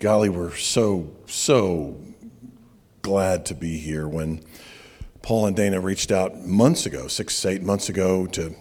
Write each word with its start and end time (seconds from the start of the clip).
Golly, 0.00 0.28
we're 0.28 0.54
so, 0.54 1.10
so 1.26 1.96
glad 3.02 3.44
to 3.46 3.54
be 3.56 3.78
here. 3.78 4.06
When 4.06 4.44
Paul 5.22 5.46
and 5.46 5.56
Dana 5.56 5.80
reached 5.80 6.12
out 6.12 6.38
months 6.46 6.86
ago, 6.86 7.08
six, 7.08 7.44
eight 7.44 7.62
months 7.62 7.88
ago, 7.88 8.28
to 8.28 8.54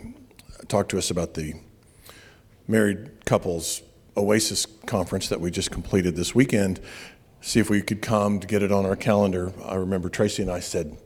talk 0.67 0.89
to 0.89 0.97
us 0.97 1.11
about 1.11 1.35
the 1.35 1.53
married 2.67 3.23
couples 3.25 3.83
Oasis 4.17 4.65
conference 4.87 5.29
that 5.29 5.39
we 5.39 5.51
just 5.51 5.69
completed 5.69 6.15
this 6.15 6.33
weekend, 6.33 6.79
see 7.39 7.59
if 7.59 7.69
we 7.69 7.83
could 7.83 8.01
come 8.01 8.39
to 8.39 8.47
get 8.47 8.63
it 8.63 8.71
on 8.71 8.87
our 8.87 8.95
calendar. 8.95 9.53
I 9.63 9.75
remember 9.75 10.09
Tracy 10.09 10.41
and 10.41 10.51
I 10.51 10.59
said, 10.59 10.97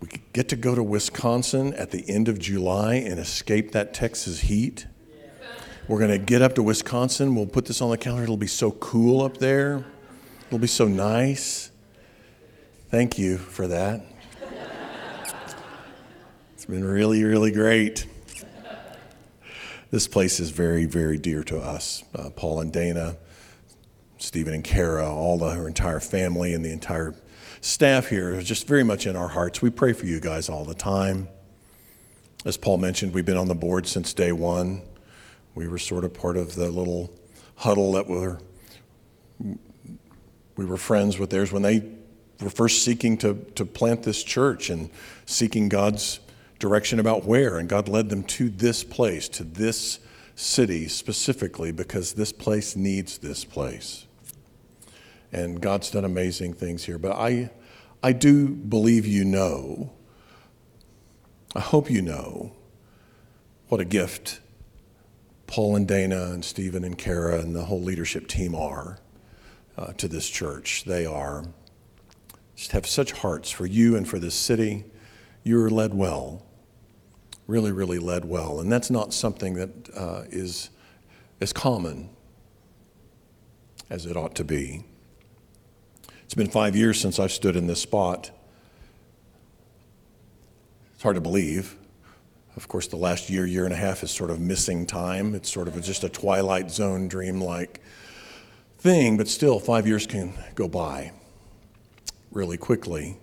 we 0.00 0.08
could 0.08 0.32
get 0.34 0.50
to 0.50 0.56
go 0.56 0.74
to 0.74 0.82
Wisconsin 0.82 1.72
at 1.72 1.92
the 1.92 2.04
end 2.10 2.28
of 2.28 2.38
July 2.38 2.96
and 2.96 3.18
escape 3.18 3.72
that 3.72 3.94
Texas 3.94 4.40
heat. 4.40 4.86
We're 5.88 6.00
going 6.00 6.10
to 6.10 6.18
get 6.18 6.42
up 6.42 6.56
to 6.56 6.64
Wisconsin. 6.64 7.36
We'll 7.36 7.46
put 7.46 7.66
this 7.66 7.80
on 7.80 7.90
the 7.90 7.96
calendar. 7.96 8.24
It'll 8.24 8.36
be 8.36 8.48
so 8.48 8.72
cool 8.72 9.22
up 9.22 9.36
there. 9.36 9.84
It'll 10.48 10.58
be 10.58 10.66
so 10.66 10.88
nice. 10.88 11.70
Thank 12.90 13.18
you 13.18 13.38
for 13.38 13.68
that. 13.68 14.04
It's 16.54 16.64
been 16.64 16.84
really, 16.84 17.22
really 17.22 17.52
great. 17.52 18.04
This 19.92 20.08
place 20.08 20.40
is 20.40 20.50
very, 20.50 20.86
very 20.86 21.18
dear 21.18 21.44
to 21.44 21.58
us. 21.58 22.02
Uh, 22.12 22.30
Paul 22.30 22.60
and 22.60 22.72
Dana, 22.72 23.16
Stephen 24.18 24.54
and 24.54 24.64
Kara, 24.64 25.08
all 25.08 25.38
the, 25.38 25.50
her 25.50 25.68
entire 25.68 26.00
family, 26.00 26.52
and 26.52 26.64
the 26.64 26.72
entire 26.72 27.14
staff 27.60 28.08
here 28.08 28.30
is 28.30 28.44
just 28.44 28.66
very 28.66 28.82
much 28.82 29.06
in 29.06 29.14
our 29.14 29.28
hearts. 29.28 29.62
We 29.62 29.70
pray 29.70 29.92
for 29.92 30.06
you 30.06 30.18
guys 30.18 30.48
all 30.48 30.64
the 30.64 30.74
time. 30.74 31.28
As 32.44 32.56
Paul 32.56 32.78
mentioned, 32.78 33.14
we've 33.14 33.24
been 33.24 33.36
on 33.36 33.46
the 33.46 33.54
board 33.54 33.86
since 33.86 34.12
day 34.12 34.32
one. 34.32 34.82
We 35.56 35.66
were 35.66 35.78
sort 35.78 36.04
of 36.04 36.12
part 36.12 36.36
of 36.36 36.54
the 36.54 36.70
little 36.70 37.10
huddle 37.56 37.92
that 37.92 38.06
were 38.06 38.38
we 39.40 40.64
were 40.64 40.76
friends 40.76 41.18
with 41.18 41.30
theirs 41.30 41.50
when 41.50 41.62
they 41.62 41.82
were 42.40 42.50
first 42.50 42.82
seeking 42.82 43.16
to, 43.18 43.34
to 43.54 43.64
plant 43.64 44.02
this 44.02 44.22
church 44.22 44.70
and 44.70 44.90
seeking 45.24 45.68
God's 45.68 46.20
direction 46.58 47.00
about 47.00 47.24
where. 47.24 47.58
And 47.58 47.68
God 47.68 47.88
led 47.88 48.10
them 48.10 48.22
to 48.24 48.48
this 48.50 48.84
place, 48.84 49.28
to 49.30 49.44
this 49.44 49.98
city 50.34 50.88
specifically, 50.88 51.72
because 51.72 52.14
this 52.14 52.32
place 52.32 52.76
needs 52.76 53.18
this 53.18 53.44
place. 53.44 54.06
And 55.32 55.60
God's 55.60 55.90
done 55.90 56.04
amazing 56.04 56.54
things 56.54 56.84
here. 56.84 56.98
But 56.98 57.12
I, 57.12 57.50
I 58.02 58.12
do 58.12 58.48
believe 58.48 59.06
you 59.06 59.24
know, 59.24 59.92
I 61.54 61.60
hope 61.60 61.90
you 61.90 62.02
know 62.02 62.52
what 63.68 63.80
a 63.80 63.84
gift 63.84 64.40
Paul 65.56 65.74
and 65.76 65.88
Dana 65.88 66.32
and 66.32 66.44
Stephen 66.44 66.84
and 66.84 66.98
Kara 66.98 67.40
and 67.40 67.56
the 67.56 67.64
whole 67.64 67.80
leadership 67.80 68.28
team 68.28 68.54
are 68.54 68.98
uh, 69.78 69.94
to 69.94 70.06
this 70.06 70.28
church. 70.28 70.84
They 70.84 71.06
are 71.06 71.46
just 72.54 72.72
have 72.72 72.86
such 72.86 73.12
hearts 73.12 73.50
for 73.50 73.64
you 73.64 73.96
and 73.96 74.06
for 74.06 74.18
this 74.18 74.34
city. 74.34 74.84
You're 75.44 75.70
led 75.70 75.94
well, 75.94 76.44
really, 77.46 77.72
really 77.72 77.98
led 77.98 78.26
well, 78.26 78.60
and 78.60 78.70
that's 78.70 78.90
not 78.90 79.14
something 79.14 79.54
that 79.54 79.70
uh, 79.96 80.24
is 80.28 80.68
as 81.40 81.54
common 81.54 82.10
as 83.88 84.04
it 84.04 84.14
ought 84.14 84.34
to 84.34 84.44
be. 84.44 84.84
It's 86.24 86.34
been 86.34 86.50
five 86.50 86.76
years 86.76 87.00
since 87.00 87.18
I've 87.18 87.32
stood 87.32 87.56
in 87.56 87.66
this 87.66 87.80
spot. 87.80 88.30
It's 90.92 91.02
hard 91.02 91.14
to 91.14 91.22
believe. 91.22 91.78
Of 92.56 92.68
course, 92.68 92.86
the 92.86 92.96
last 92.96 93.28
year, 93.28 93.44
year 93.44 93.64
and 93.64 93.74
a 93.74 93.76
half 93.76 94.02
is 94.02 94.10
sort 94.10 94.30
of 94.30 94.40
missing 94.40 94.86
time. 94.86 95.34
It's 95.34 95.52
sort 95.52 95.68
of 95.68 95.80
just 95.82 96.04
a 96.04 96.08
Twilight 96.08 96.70
Zone 96.70 97.06
dream 97.06 97.38
like 97.38 97.82
thing, 98.78 99.18
but 99.18 99.28
still, 99.28 99.60
five 99.60 99.86
years 99.86 100.06
can 100.06 100.32
go 100.54 100.66
by 100.66 101.12
really 102.32 102.56
quickly. 102.56 103.18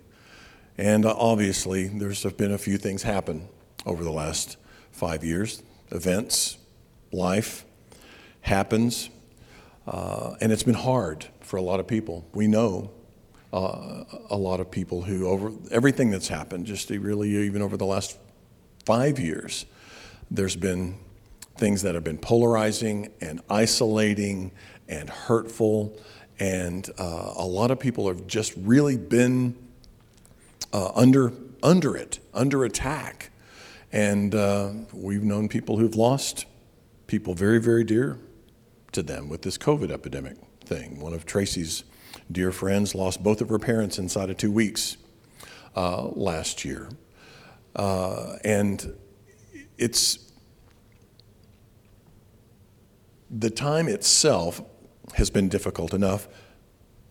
And 0.77 1.03
uh, 1.03 1.15
obviously, 1.17 1.87
there's 1.87 2.23
been 2.33 2.51
a 2.51 2.59
few 2.59 2.77
things 2.77 3.01
happen 3.01 3.47
over 3.87 4.03
the 4.03 4.11
last 4.11 4.57
five 4.91 5.23
years. 5.23 5.63
Events, 5.89 6.57
life 7.11 7.65
happens, 8.41 9.09
uh, 9.87 10.35
and 10.41 10.51
it's 10.51 10.63
been 10.63 10.75
hard 10.75 11.25
for 11.41 11.57
a 11.57 11.61
lot 11.61 11.79
of 11.79 11.87
people. 11.87 12.27
We 12.33 12.47
know 12.47 12.91
uh, 13.51 14.03
a 14.29 14.37
lot 14.37 14.59
of 14.59 14.69
people 14.69 15.01
who, 15.03 15.27
over 15.27 15.51
everything 15.71 16.11
that's 16.11 16.27
happened, 16.27 16.67
just 16.67 16.91
really 16.91 17.29
even 17.29 17.63
over 17.63 17.77
the 17.77 17.85
last 17.85 18.17
five 18.85 19.19
years, 19.19 19.65
there's 20.29 20.55
been 20.55 20.97
things 21.57 21.81
that 21.83 21.95
have 21.95 22.03
been 22.03 22.17
polarizing 22.17 23.11
and 23.21 23.41
isolating 23.49 24.51
and 24.87 25.09
hurtful. 25.09 25.97
And 26.39 26.89
uh, 26.97 27.33
a 27.37 27.45
lot 27.45 27.71
of 27.71 27.79
people 27.79 28.07
have 28.07 28.27
just 28.27 28.53
really 28.57 28.97
been 28.97 29.55
uh, 30.71 30.91
under, 30.95 31.31
under 31.61 31.95
it, 31.95 32.19
under 32.33 32.63
attack. 32.63 33.29
And 33.91 34.33
uh, 34.33 34.71
we've 34.91 35.23
known 35.23 35.47
people 35.47 35.77
who've 35.77 35.95
lost 35.95 36.45
people 37.05 37.35
very, 37.35 37.59
very 37.59 37.83
dear 37.83 38.17
to 38.91 39.03
them 39.03 39.29
with 39.29 39.43
this 39.43 39.57
COVID 39.57 39.91
epidemic 39.91 40.37
thing. 40.65 40.99
One 40.99 41.13
of 41.13 41.25
Tracy's 41.25 41.83
dear 42.31 42.51
friends 42.51 42.95
lost 42.95 43.21
both 43.21 43.41
of 43.41 43.49
her 43.49 43.59
parents 43.59 43.99
inside 43.99 44.29
of 44.29 44.37
two 44.37 44.51
weeks 44.51 44.97
uh, 45.75 46.07
last 46.07 46.65
year. 46.65 46.89
Uh, 47.75 48.37
and 48.43 48.93
it's 49.77 50.31
the 53.29 53.49
time 53.49 53.87
itself 53.87 54.61
has 55.15 55.29
been 55.29 55.49
difficult 55.49 55.93
enough. 55.93 56.27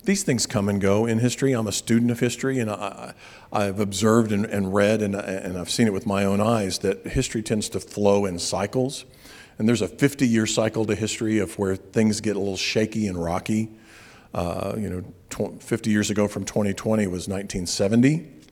These 0.05 0.23
things 0.23 0.45
come 0.45 0.67
and 0.67 0.81
go 0.81 1.05
in 1.05 1.19
history. 1.19 1.53
I'm 1.53 1.67
a 1.67 1.71
student 1.71 2.11
of 2.11 2.19
history, 2.19 2.59
and 2.59 2.69
I, 2.69 3.13
have 3.53 3.79
observed 3.79 4.31
and, 4.31 4.45
and 4.45 4.73
read, 4.73 5.01
and, 5.01 5.15
and 5.15 5.57
I've 5.57 5.69
seen 5.69 5.87
it 5.87 5.93
with 5.93 6.05
my 6.05 6.25
own 6.25 6.41
eyes, 6.41 6.79
that 6.79 7.07
history 7.07 7.41
tends 7.41 7.69
to 7.69 7.79
flow 7.79 8.25
in 8.25 8.39
cycles. 8.39 9.05
And 9.57 9.67
there's 9.67 9.81
a 9.81 9.87
50 9.87 10.27
year 10.27 10.45
cycle 10.45 10.85
to 10.85 10.95
history 10.95 11.39
of 11.39 11.57
where 11.57 11.75
things 11.75 12.19
get 12.19 12.35
a 12.35 12.39
little 12.39 12.57
shaky 12.57 13.07
and 13.07 13.21
rocky. 13.21 13.69
Uh, 14.33 14.73
you 14.77 14.89
know, 14.89 15.57
50 15.59 15.89
years 15.89 16.09
ago 16.09 16.27
from 16.27 16.43
2020 16.43 17.05
was 17.07 17.27
1970. 17.27 18.42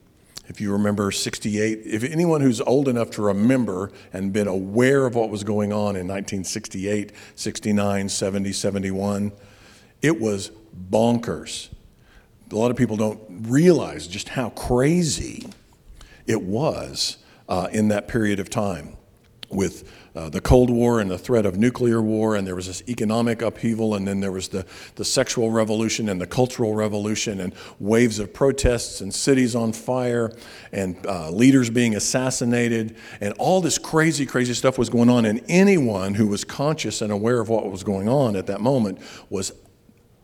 If 0.48 0.60
you 0.60 0.72
remember 0.72 1.10
68, 1.10 1.82
if 1.84 2.02
anyone 2.02 2.40
who's 2.40 2.60
old 2.60 2.88
enough 2.88 3.10
to 3.12 3.22
remember 3.22 3.92
and 4.12 4.32
been 4.32 4.48
aware 4.48 5.06
of 5.06 5.14
what 5.14 5.30
was 5.30 5.44
going 5.44 5.72
on 5.72 5.96
in 5.96 6.08
1968, 6.08 7.12
69, 7.36 8.08
70, 8.08 8.52
71, 8.52 9.32
it 10.02 10.20
was 10.20 10.50
bonkers. 10.90 11.68
A 12.50 12.56
lot 12.56 12.70
of 12.70 12.76
people 12.76 12.96
don't 12.96 13.20
realize 13.48 14.06
just 14.06 14.30
how 14.30 14.50
crazy 14.50 15.48
it 16.26 16.42
was 16.42 17.18
uh, 17.48 17.68
in 17.72 17.88
that 17.88 18.08
period 18.08 18.40
of 18.40 18.50
time 18.50 18.96
with 19.48 19.90
uh, 20.14 20.28
the 20.28 20.40
Cold 20.40 20.68
War 20.68 21.00
and 21.00 21.10
the 21.10 21.18
threat 21.18 21.46
of 21.46 21.58
nuclear 21.58 22.02
war, 22.02 22.36
and 22.36 22.46
there 22.46 22.54
was 22.54 22.66
this 22.66 22.82
economic 22.88 23.40
upheaval, 23.40 23.94
and 23.94 24.06
then 24.06 24.20
there 24.20 24.32
was 24.32 24.48
the, 24.48 24.66
the 24.96 25.04
sexual 25.04 25.50
revolution 25.50 26.08
and 26.08 26.20
the 26.20 26.26
cultural 26.26 26.74
revolution, 26.74 27.40
and 27.40 27.54
waves 27.80 28.18
of 28.18 28.32
protests, 28.34 29.00
and 29.00 29.14
cities 29.14 29.54
on 29.54 29.72
fire, 29.72 30.32
and 30.70 30.96
uh, 31.06 31.30
leaders 31.30 31.70
being 31.70 31.96
assassinated, 31.96 32.96
and 33.20 33.32
all 33.38 33.60
this 33.60 33.78
crazy, 33.78 34.26
crazy 34.26 34.54
stuff 34.54 34.76
was 34.76 34.90
going 34.90 35.08
on. 35.08 35.24
And 35.24 35.42
anyone 35.48 36.14
who 36.14 36.26
was 36.26 36.44
conscious 36.44 37.00
and 37.00 37.10
aware 37.10 37.40
of 37.40 37.48
what 37.48 37.70
was 37.70 37.82
going 37.82 38.08
on 38.08 38.36
at 38.36 38.46
that 38.48 38.60
moment 38.60 38.98
was 39.30 39.52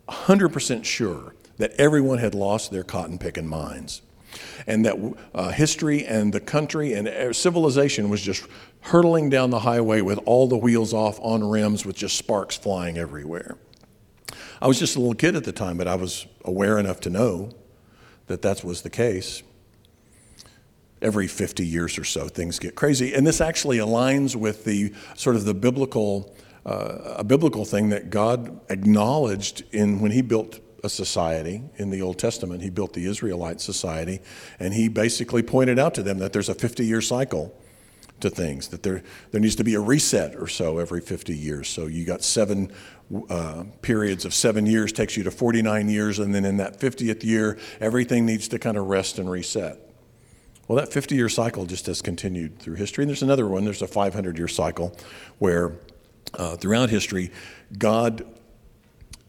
100% 0.09 0.85
sure 0.85 1.35
that 1.57 1.73
everyone 1.73 2.19
had 2.19 2.35
lost 2.35 2.71
their 2.71 2.85
cotton 2.85 3.19
picking 3.19 3.47
minds 3.47 4.03
and 4.67 4.85
that 4.85 4.97
uh, 5.35 5.51
history 5.51 6.05
and 6.05 6.33
the 6.33 6.41
country 6.41 6.93
and 6.93 7.35
civilization 7.35 8.09
was 8.09 8.21
just 8.21 8.47
hurtling 8.83 9.29
down 9.31 9.51
the 9.51 9.61
highway 9.61 10.01
with 10.01 10.19
all 10.25 10.47
the 10.47 10.57
wheels 10.57 10.93
off 10.93 11.19
on 11.21 11.49
rims 11.49 11.85
with 11.85 11.97
just 11.97 12.17
sparks 12.17 12.57
flying 12.57 12.99
everywhere. 12.99 13.57
I 14.61 14.67
was 14.67 14.79
just 14.79 14.97
a 14.97 14.99
little 14.99 15.15
kid 15.15 15.37
at 15.37 15.45
the 15.45 15.53
time, 15.53 15.77
but 15.77 15.87
I 15.87 15.95
was 15.95 16.27
aware 16.45 16.79
enough 16.79 17.01
to 17.01 17.11
know 17.11 17.51
that 18.27 18.43
that 18.43 18.65
was 18.65 18.83
the 18.83 18.91
case. 18.91 19.43
Every 21.01 21.29
50 21.29 21.65
years 21.65 21.97
or 21.97 22.05
so, 22.05 22.29
things 22.29 22.59
get 22.59 22.75
crazy. 22.75 23.15
And 23.15 23.27
this 23.27 23.41
actually 23.41 23.79
aligns 23.79 24.35
with 24.35 24.65
the 24.65 24.93
sort 25.15 25.37
of 25.37 25.45
the 25.45 25.55
biblical, 25.55 26.35
uh, 26.67 27.15
a 27.19 27.25
biblical 27.25 27.65
thing 27.65 27.91
that 27.91 28.11
God 28.11 28.61
acknowledged 28.69 29.63
in 29.71 30.01
when 30.01 30.11
He 30.11 30.23
built 30.23 30.59
a 30.85 30.89
society 30.89 31.63
in 31.77 31.91
the 31.91 32.03
Old 32.03 32.19
Testament. 32.19 32.63
He 32.63 32.71
built 32.71 32.93
the 32.93 33.07
Israelite 33.07 33.61
society, 33.61 34.21
and 34.59 34.75
He 34.75 34.89
basically 34.89 35.43
pointed 35.43 35.79
out 35.79 35.95
to 35.95 36.03
them 36.03 36.19
that 36.19 36.33
there's 36.33 36.49
a 36.49 36.55
50 36.55 36.85
year 36.85 37.01
cycle 37.01 37.55
to 38.21 38.31
things, 38.31 38.69
that 38.69 38.83
there, 38.83 39.03
there 39.31 39.41
needs 39.41 39.57
to 39.57 39.65
be 39.65 39.75
a 39.75 39.81
reset 39.81 40.35
or 40.35 40.49
so 40.49 40.79
every 40.79 41.01
50 41.01 41.37
years. 41.37 41.69
So 41.69 41.87
you 41.87 42.05
got 42.05 42.23
seven 42.23 42.73
uh, 43.31 43.65
periods 43.81 44.25
of 44.25 44.35
seven 44.35 44.67
years, 44.67 44.93
takes 44.93 45.17
you 45.17 45.23
to 45.25 45.31
49 45.31 45.89
years, 45.89 46.19
and 46.19 46.35
then 46.35 46.45
in 46.45 46.57
that 46.57 46.81
50th 46.81 47.23
year, 47.23 47.59
everything 47.81 48.27
needs 48.27 48.49
to 48.49 48.59
kind 48.59 48.77
of 48.77 48.87
rest 48.87 49.19
and 49.19 49.31
reset. 49.31 49.79
Well, 50.67 50.77
that 50.77 50.93
50 50.93 51.15
year 51.15 51.29
cycle 51.29 51.65
just 51.65 51.87
has 51.87 52.03
continued 52.03 52.59
through 52.59 52.75
history. 52.75 53.03
And 53.05 53.09
there's 53.09 53.23
another 53.23 53.49
one, 53.49 53.65
there's 53.65 53.83
a 53.83 53.87
500 53.87 54.37
year 54.37 54.49
cycle 54.49 54.97
where 55.39 55.73
uh, 56.35 56.57
throughout 56.57 56.91
history, 56.91 57.31
God 57.79 58.27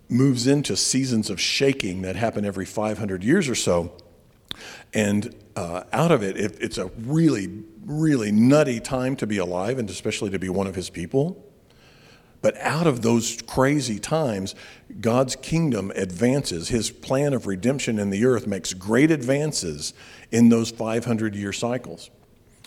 moves 0.09 0.47
into 0.47 0.75
seasons 0.75 1.29
of 1.29 1.39
shaking 1.39 2.01
that 2.01 2.15
happen 2.15 2.43
every 2.43 2.65
500 2.65 3.23
years 3.23 3.47
or 3.47 3.55
so. 3.55 3.93
And 4.93 5.35
uh, 5.55 5.83
out 5.93 6.11
of 6.11 6.23
it, 6.23 6.35
it, 6.35 6.57
it's 6.59 6.77
a 6.77 6.87
really, 6.97 7.63
really 7.85 8.31
nutty 8.31 8.79
time 8.79 9.15
to 9.17 9.27
be 9.27 9.37
alive 9.37 9.77
and 9.77 9.89
especially 9.89 10.31
to 10.31 10.39
be 10.39 10.49
one 10.49 10.67
of 10.67 10.75
his 10.75 10.89
people. 10.89 11.45
But 12.41 12.57
out 12.57 12.87
of 12.87 13.01
those 13.01 13.41
crazy 13.45 13.99
times, 13.99 14.55
God's 15.01 15.35
kingdom 15.35 15.91
advances. 15.95 16.69
His 16.69 16.89
plan 16.89 17.33
of 17.33 17.47
redemption 17.47 17.99
in 17.99 18.09
the 18.09 18.25
earth 18.25 18.47
makes 18.47 18.73
great 18.73 19.11
advances 19.11 19.93
in 20.31 20.49
those 20.49 20.71
500 20.71 21.35
year 21.35 21.51
cycles. 21.51 22.09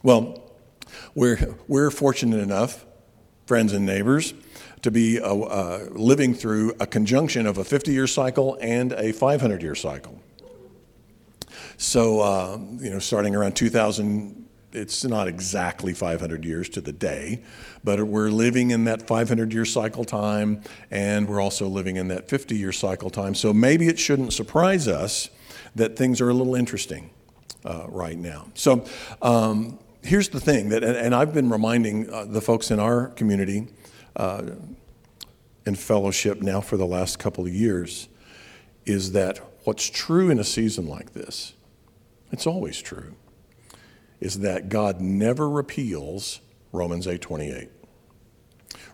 Well, 0.02 0.52
we're, 1.14 1.56
we're 1.68 1.90
fortunate 1.90 2.40
enough, 2.40 2.84
friends 3.52 3.74
and 3.74 3.84
neighbors, 3.84 4.32
to 4.80 4.90
be 4.90 5.20
uh, 5.20 5.26
uh, 5.26 5.86
living 5.90 6.32
through 6.32 6.74
a 6.80 6.86
conjunction 6.86 7.46
of 7.46 7.58
a 7.58 7.64
50 7.64 7.92
year 7.92 8.06
cycle 8.06 8.56
and 8.62 8.92
a 8.92 9.12
500 9.12 9.62
year 9.62 9.74
cycle. 9.74 10.18
So, 11.76 12.20
uh, 12.20 12.58
you 12.78 12.88
know, 12.88 12.98
starting 12.98 13.36
around 13.36 13.54
2000, 13.54 14.48
it's 14.72 15.04
not 15.04 15.28
exactly 15.28 15.92
500 15.92 16.46
years 16.46 16.70
to 16.70 16.80
the 16.80 16.94
day, 16.94 17.42
but 17.84 18.02
we're 18.02 18.30
living 18.30 18.70
in 18.70 18.84
that 18.84 19.06
500 19.06 19.52
year 19.52 19.66
cycle 19.66 20.06
time, 20.06 20.62
and 20.90 21.28
we're 21.28 21.42
also 21.42 21.68
living 21.68 21.96
in 21.96 22.08
that 22.08 22.30
50 22.30 22.56
year 22.56 22.72
cycle 22.72 23.10
time. 23.10 23.34
So 23.34 23.52
maybe 23.52 23.86
it 23.86 23.98
shouldn't 23.98 24.32
surprise 24.32 24.88
us 24.88 25.28
that 25.74 25.94
things 25.98 26.22
are 26.22 26.30
a 26.30 26.34
little 26.34 26.54
interesting 26.54 27.10
uh, 27.66 27.84
right 27.88 28.16
now. 28.16 28.46
So 28.54 28.86
um, 29.20 29.78
here's 30.02 30.28
the 30.28 30.40
thing 30.40 30.70
that, 30.70 30.82
and 30.82 31.14
I've 31.14 31.32
been 31.32 31.50
reminding 31.50 32.10
uh, 32.10 32.24
the 32.24 32.40
folks 32.40 32.70
in 32.70 32.78
our 32.78 33.08
community 33.08 33.68
uh, 34.16 34.42
in 35.64 35.74
fellowship 35.74 36.42
now 36.42 36.60
for 36.60 36.76
the 36.76 36.86
last 36.86 37.18
couple 37.18 37.46
of 37.46 37.52
years, 37.52 38.08
is 38.84 39.12
that 39.12 39.38
what's 39.64 39.88
true 39.88 40.30
in 40.30 40.38
a 40.38 40.44
season 40.44 40.86
like 40.86 41.12
this, 41.12 41.54
it's 42.30 42.46
always 42.46 42.80
true 42.80 43.14
is 44.22 44.38
that 44.38 44.68
God 44.68 45.00
never 45.00 45.50
repeals 45.50 46.40
Romans 46.70 47.08
8:28. 47.08 47.68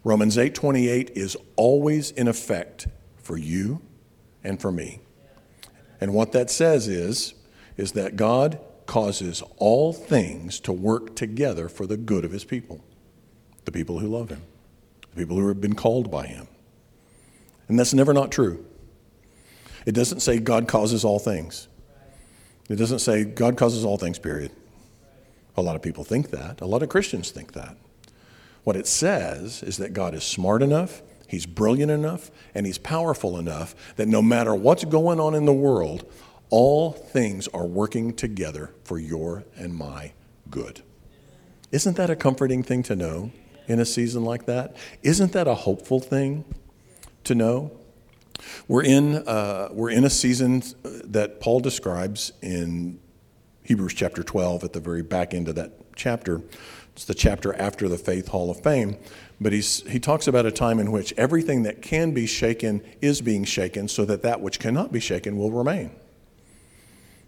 Romans 0.03 0.39
8:28 0.39 1.11
is 1.15 1.37
always 1.55 2.11
in 2.13 2.29
effect 2.29 2.89
for 3.19 3.37
you 3.37 3.83
and 4.43 4.59
for 4.59 4.73
me. 4.73 5.01
And 6.01 6.15
what 6.15 6.33
that 6.33 6.51
says 6.51 6.89
is 6.89 7.35
is 7.77 7.93
that 7.93 8.17
God 8.17 8.59
causes 8.89 9.43
all 9.59 9.93
things 9.93 10.59
to 10.61 10.73
work 10.73 11.15
together 11.15 11.69
for 11.69 11.87
the 11.87 11.97
good 11.97 12.25
of 12.25 12.33
his 12.33 12.43
people. 12.43 12.83
The 13.67 13.71
people 13.71 14.01
who 14.01 14.09
love 14.09 14.31
him, 14.31 14.43
the 15.15 15.19
people 15.19 15.37
who 15.37 15.47
have 15.47 15.61
been 15.61 15.75
called 15.75 16.11
by 16.11 16.27
him. 16.27 16.49
And 17.69 17.79
that's 17.79 17.95
never 17.95 18.15
not 18.15 18.33
true. 18.33 18.65
It 19.87 19.93
doesn't 19.93 20.21
say 20.21 20.39
God 20.39 20.67
causes 20.67 21.05
all 21.05 21.19
things. 21.19 21.69
It 22.69 22.77
doesn't 22.77 23.01
say 23.01 23.25
God 23.25 23.57
causes 23.57 23.85
all 23.85 23.99
things, 23.99 24.19
period. 24.19 24.53
A 25.57 25.63
lot 25.63 25.77
of 25.77 25.83
people 25.83 26.03
think 26.03 26.31
that. 26.31 26.61
A 26.61 26.67
lot 26.67 26.83
of 26.83 26.89
Christians 26.89 27.31
think 27.31 27.53
that. 27.53 27.77
What 28.65 28.75
it 28.77 28.87
says 28.87 29.63
is 29.63 29.77
that 29.77 29.93
God 29.93 30.15
is 30.15 30.25
smart 30.25 30.63
enough, 30.63 31.03
He's 31.27 31.45
brilliant 31.45 31.91
enough, 31.91 32.31
and 32.55 32.65
He's 32.65 32.79
powerful 32.79 33.39
enough 33.39 33.75
that 33.97 34.09
no 34.09 34.23
matter 34.23 34.55
what's 34.55 34.85
going 34.85 35.21
on 35.21 35.35
in 35.35 35.45
the 35.45 35.53
world, 35.53 36.11
all 36.51 36.93
things 36.93 37.49
are 37.49 37.67
working 37.67 38.15
together 38.15 38.75
for 38.85 38.99
your 38.99 39.45
and 39.57 39.75
my 39.75 40.13
good. 40.51 40.83
Isn't 41.71 41.97
that 41.97 42.11
a 42.11 42.17
comforting 42.17 42.63
thing 42.63 42.83
to 42.85 42.97
know 42.97 43.31
in 43.67 43.79
a 43.79 43.85
season 43.85 44.25
like 44.25 44.47
that? 44.47 44.77
Isn't 45.03 45.33
that 45.33 45.47
a 45.47 45.55
hopeful 45.55 46.01
thing 46.01 46.45
to 47.25 47.35
know? 47.35 47.73
We're 48.67 48.85
in, 48.85 49.17
uh, 49.29 49.69
we're 49.73 49.91
in 49.91 50.05
a 50.05 50.11
season 50.11 50.63
that 50.83 51.41
Paul 51.41 51.61
describes 51.61 52.33
in 52.41 53.01
Hebrews 53.65 53.95
chapter 53.95 54.23
12 54.23 54.65
at 54.65 54.73
the 54.73 54.81
very 54.81 55.03
back 55.03 55.35
end 55.35 55.49
of 55.49 55.57
that 55.57 55.95
chapter. 55.95 56.41
It's 56.93 57.05
the 57.05 57.15
chapter 57.15 57.55
after 57.55 57.89
the 57.89 57.99
Faith 57.99 58.29
Hall 58.29 58.51
of 58.51 58.63
Fame. 58.63 58.97
But 59.41 59.53
he's, 59.53 59.83
he 59.89 60.01
talks 60.01 60.27
about 60.27 60.47
a 60.47 60.51
time 60.51 60.81
in 60.81 60.91
which 60.91 61.13
everything 61.17 61.65
that 61.65 61.83
can 61.83 62.13
be 62.13 62.27
shaken 62.27 62.83
is 63.03 63.21
being 63.21 63.45
shaken 63.45 63.89
so 63.89 64.05
that 64.07 64.23
that 64.23 64.41
which 64.41 64.59
cannot 64.59 64.91
be 64.91 65.01
shaken 65.01 65.37
will 65.37 65.53
remain. 65.53 65.91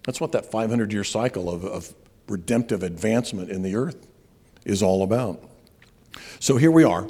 That's 0.03 0.19
what 0.19 0.31
that 0.31 0.51
500 0.51 0.91
year 0.91 1.03
cycle 1.03 1.49
of, 1.49 1.63
of 1.65 1.93
redemptive 2.27 2.83
advancement 2.83 3.49
in 3.49 3.61
the 3.61 3.75
earth 3.75 4.07
is 4.65 4.81
all 4.81 5.03
about. 5.03 5.43
So 6.39 6.57
here 6.57 6.71
we 6.71 6.83
are. 6.83 7.07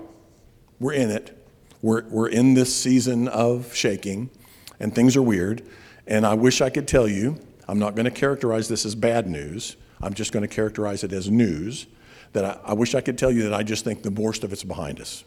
We're 0.79 0.93
in 0.93 1.09
it. 1.09 1.37
We're, 1.81 2.03
we're 2.09 2.29
in 2.29 2.53
this 2.53 2.75
season 2.75 3.27
of 3.27 3.73
shaking, 3.73 4.29
and 4.79 4.93
things 4.93 5.15
are 5.15 5.21
weird. 5.21 5.63
And 6.05 6.25
I 6.25 6.33
wish 6.33 6.61
I 6.61 6.69
could 6.69 6.87
tell 6.87 7.07
you 7.07 7.39
I'm 7.67 7.79
not 7.79 7.95
going 7.95 8.05
to 8.05 8.11
characterize 8.11 8.67
this 8.67 8.85
as 8.85 8.95
bad 8.95 9.27
news. 9.27 9.77
I'm 10.01 10.13
just 10.13 10.31
going 10.31 10.41
to 10.41 10.53
characterize 10.53 11.03
it 11.03 11.13
as 11.13 11.29
news 11.29 11.87
that 12.33 12.43
I, 12.43 12.59
I, 12.65 12.73
wish 12.73 12.95
I 12.95 13.01
could 13.01 13.17
tell 13.17 13.31
you 13.31 13.43
that 13.43 13.53
I 13.53 13.63
just 13.63 13.83
think 13.83 14.03
the 14.03 14.11
worst 14.11 14.43
of 14.43 14.51
it's 14.51 14.63
behind 14.63 14.99
us. 14.99 15.23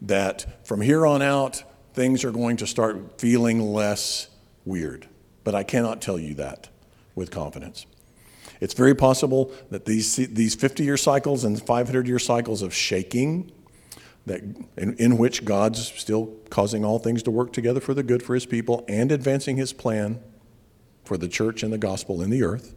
That 0.00 0.66
from 0.66 0.80
here 0.80 1.06
on 1.06 1.22
out, 1.22 1.62
things 1.94 2.24
are 2.24 2.30
going 2.30 2.56
to 2.58 2.66
start 2.66 3.20
feeling 3.20 3.60
less 3.60 4.28
weird. 4.64 5.08
But 5.44 5.54
I 5.54 5.62
cannot 5.62 6.00
tell 6.00 6.18
you 6.18 6.34
that 6.34 6.68
with 7.14 7.30
confidence. 7.30 7.86
It's 8.60 8.74
very 8.74 8.94
possible 8.94 9.52
that 9.70 9.86
these, 9.86 10.16
these 10.16 10.54
50 10.54 10.84
year 10.84 10.96
cycles 10.96 11.44
and 11.44 11.60
500 11.60 12.06
year 12.06 12.18
cycles 12.18 12.62
of 12.62 12.72
shaking, 12.72 13.50
that, 14.26 14.40
in, 14.76 14.94
in 14.98 15.18
which 15.18 15.44
God's 15.44 15.92
still 15.92 16.36
causing 16.48 16.84
all 16.84 17.00
things 17.00 17.24
to 17.24 17.30
work 17.30 17.52
together 17.52 17.80
for 17.80 17.92
the 17.92 18.04
good 18.04 18.22
for 18.22 18.34
his 18.34 18.46
people 18.46 18.84
and 18.86 19.10
advancing 19.10 19.56
his 19.56 19.72
plan, 19.72 20.20
for 21.04 21.16
the 21.16 21.28
church 21.28 21.64
and 21.64 21.72
the 21.72 21.78
gospel 21.78 22.22
in 22.22 22.30
the 22.30 22.44
earth 22.44 22.74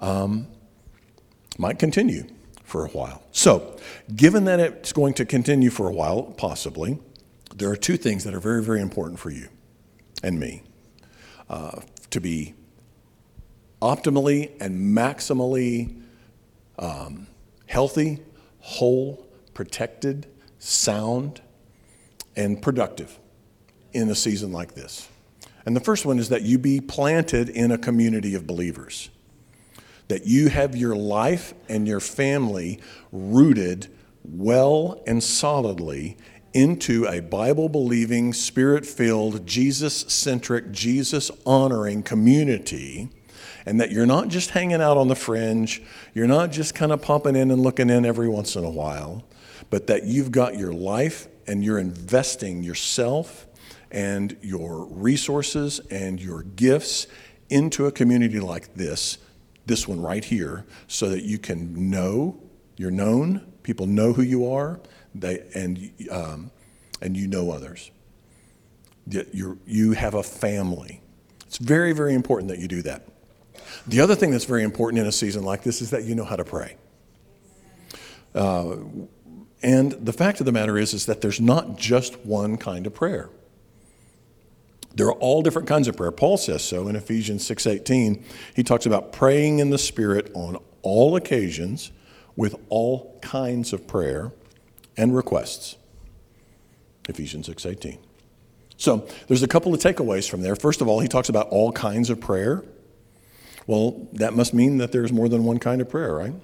um, 0.00 0.48
might 1.56 1.78
continue 1.78 2.24
for 2.64 2.84
a 2.84 2.88
while. 2.88 3.22
So, 3.30 3.78
given 4.14 4.46
that 4.46 4.58
it's 4.58 4.92
going 4.92 5.14
to 5.14 5.24
continue 5.24 5.70
for 5.70 5.88
a 5.88 5.92
while, 5.92 6.24
possibly, 6.24 6.98
there 7.54 7.70
are 7.70 7.76
two 7.76 7.96
things 7.96 8.24
that 8.24 8.34
are 8.34 8.40
very, 8.40 8.62
very 8.64 8.80
important 8.80 9.20
for 9.20 9.30
you 9.30 9.48
and 10.22 10.40
me 10.40 10.62
uh, 11.48 11.80
to 12.10 12.20
be 12.20 12.54
optimally 13.82 14.50
and 14.60 14.96
maximally 14.96 16.02
um, 16.78 17.26
healthy, 17.66 18.20
whole, 18.60 19.26
protected, 19.52 20.26
sound, 20.58 21.40
and 22.36 22.60
productive 22.60 23.18
in 23.92 24.08
a 24.10 24.14
season 24.14 24.52
like 24.52 24.74
this. 24.74 25.08
And 25.66 25.74
the 25.74 25.80
first 25.80 26.04
one 26.04 26.18
is 26.18 26.28
that 26.30 26.42
you 26.42 26.58
be 26.58 26.80
planted 26.80 27.48
in 27.48 27.70
a 27.70 27.78
community 27.78 28.34
of 28.34 28.46
believers, 28.46 29.10
that 30.08 30.26
you 30.26 30.48
have 30.48 30.76
your 30.76 30.96
life 30.96 31.54
and 31.68 31.86
your 31.86 32.00
family 32.00 32.80
rooted 33.12 33.88
well 34.24 35.02
and 35.06 35.22
solidly 35.22 36.16
into 36.54 37.06
a 37.06 37.20
Bible 37.20 37.68
believing, 37.68 38.32
spirit 38.32 38.86
filled, 38.86 39.44
Jesus 39.46 40.00
centric, 40.02 40.70
Jesus 40.70 41.30
honoring 41.44 42.02
community. 42.02 43.10
And 43.66 43.80
that 43.80 43.90
you're 43.90 44.06
not 44.06 44.28
just 44.28 44.50
hanging 44.50 44.80
out 44.80 44.96
on 44.96 45.08
the 45.08 45.16
fringe, 45.16 45.82
you're 46.14 46.26
not 46.26 46.52
just 46.52 46.74
kind 46.74 46.92
of 46.92 47.02
popping 47.02 47.34
in 47.34 47.50
and 47.50 47.62
looking 47.62 47.90
in 47.90 48.06
every 48.06 48.28
once 48.28 48.56
in 48.56 48.64
a 48.64 48.70
while, 48.70 49.24
but 49.70 49.86
that 49.88 50.04
you've 50.04 50.30
got 50.30 50.56
your 50.56 50.72
life 50.72 51.28
and 51.46 51.64
you're 51.64 51.78
investing 51.78 52.62
yourself 52.62 53.46
and 53.90 54.36
your 54.42 54.84
resources 54.86 55.80
and 55.90 56.20
your 56.20 56.42
gifts 56.42 57.06
into 57.48 57.86
a 57.86 57.92
community 57.92 58.40
like 58.40 58.74
this, 58.74 59.18
this 59.66 59.88
one 59.88 60.00
right 60.00 60.24
here, 60.24 60.66
so 60.86 61.08
that 61.08 61.24
you 61.24 61.38
can 61.38 61.90
know 61.90 62.38
you're 62.76 62.90
known, 62.90 63.52
people 63.62 63.86
know 63.86 64.12
who 64.12 64.22
you 64.22 64.50
are, 64.50 64.80
they, 65.14 65.44
and, 65.54 65.92
um, 66.10 66.50
and 67.00 67.16
you 67.16 67.26
know 67.26 67.50
others. 67.50 67.90
you 69.06 69.58
you 69.66 69.92
have 69.92 70.14
a 70.14 70.22
family. 70.22 71.00
It's 71.46 71.58
very, 71.58 71.92
very 71.92 72.14
important 72.14 72.48
that 72.48 72.58
you 72.58 72.68
do 72.68 72.82
that. 72.82 73.06
The 73.86 74.00
other 74.00 74.14
thing 74.14 74.30
that's 74.30 74.44
very 74.44 74.62
important 74.62 75.00
in 75.00 75.06
a 75.06 75.12
season 75.12 75.44
like 75.44 75.62
this 75.62 75.80
is 75.80 75.90
that 75.90 76.04
you 76.04 76.14
know 76.14 76.24
how 76.24 76.36
to 76.36 76.44
pray. 76.44 76.76
Uh, 78.34 78.76
and 79.62 79.92
the 79.92 80.12
fact 80.12 80.40
of 80.40 80.46
the 80.46 80.52
matter 80.52 80.76
is, 80.76 80.92
is 80.92 81.06
that 81.06 81.20
there's 81.20 81.40
not 81.40 81.78
just 81.78 82.18
one 82.20 82.56
kind 82.56 82.86
of 82.86 82.94
prayer. 82.94 83.30
There 84.94 85.06
are 85.06 85.14
all 85.14 85.42
different 85.42 85.66
kinds 85.66 85.88
of 85.88 85.96
prayer. 85.96 86.12
Paul 86.12 86.36
says 86.36 86.62
so 86.62 86.86
in 86.88 86.96
Ephesians 86.96 87.44
6:18. 87.48 88.22
He 88.54 88.62
talks 88.62 88.86
about 88.86 89.12
praying 89.12 89.58
in 89.58 89.70
the 89.70 89.78
spirit 89.78 90.30
on 90.34 90.58
all 90.82 91.16
occasions 91.16 91.90
with 92.36 92.56
all 92.68 93.18
kinds 93.22 93.72
of 93.72 93.86
prayer 93.86 94.32
and 94.96 95.14
requests. 95.14 95.76
Ephesians 97.08 97.48
6:18. 97.48 97.98
So, 98.76 99.06
there's 99.28 99.42
a 99.42 99.48
couple 99.48 99.72
of 99.72 99.80
takeaways 99.80 100.28
from 100.28 100.42
there. 100.42 100.56
First 100.56 100.80
of 100.80 100.88
all, 100.88 101.00
he 101.00 101.08
talks 101.08 101.28
about 101.28 101.48
all 101.48 101.70
kinds 101.70 102.10
of 102.10 102.20
prayer. 102.20 102.64
Well, 103.66 104.08
that 104.12 104.34
must 104.34 104.52
mean 104.52 104.78
that 104.78 104.92
there's 104.92 105.12
more 105.12 105.28
than 105.28 105.44
one 105.44 105.58
kind 105.58 105.80
of 105.80 105.88
prayer, 105.88 106.12
right? 106.14 106.34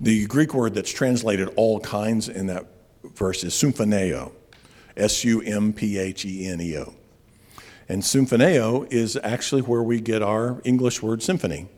The 0.00 0.26
Greek 0.26 0.54
word 0.54 0.74
that's 0.74 0.90
translated 0.90 1.48
all 1.56 1.80
kinds 1.80 2.28
in 2.28 2.46
that 2.46 2.66
verse 3.14 3.42
is 3.42 3.54
symphoneo. 3.54 4.32
S 4.96 5.24
U 5.24 5.40
M 5.40 5.72
P 5.72 5.98
H 5.98 6.24
E 6.24 6.46
N 6.46 6.60
E 6.60 6.76
O. 6.76 6.94
And 7.88 8.02
symphoneo 8.02 8.90
is 8.92 9.16
actually 9.22 9.62
where 9.62 9.82
we 9.82 10.00
get 10.00 10.22
our 10.22 10.60
English 10.64 11.02
word 11.02 11.22
symphony. 11.22 11.68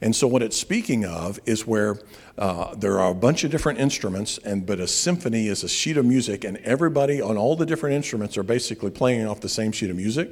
And 0.00 0.14
so, 0.14 0.26
what 0.26 0.42
it's 0.42 0.56
speaking 0.56 1.04
of 1.04 1.40
is 1.46 1.66
where 1.66 1.98
uh, 2.36 2.74
there 2.74 2.98
are 2.98 3.10
a 3.10 3.14
bunch 3.14 3.44
of 3.44 3.50
different 3.50 3.78
instruments, 3.78 4.38
and 4.38 4.66
but 4.66 4.80
a 4.80 4.86
symphony 4.86 5.48
is 5.48 5.64
a 5.64 5.68
sheet 5.68 5.96
of 5.96 6.04
music, 6.04 6.44
and 6.44 6.58
everybody 6.58 7.20
on 7.20 7.36
all 7.36 7.56
the 7.56 7.66
different 7.66 7.94
instruments 7.94 8.36
are 8.36 8.42
basically 8.42 8.90
playing 8.90 9.26
off 9.26 9.40
the 9.40 9.48
same 9.48 9.72
sheet 9.72 9.90
of 9.90 9.96
music, 9.96 10.30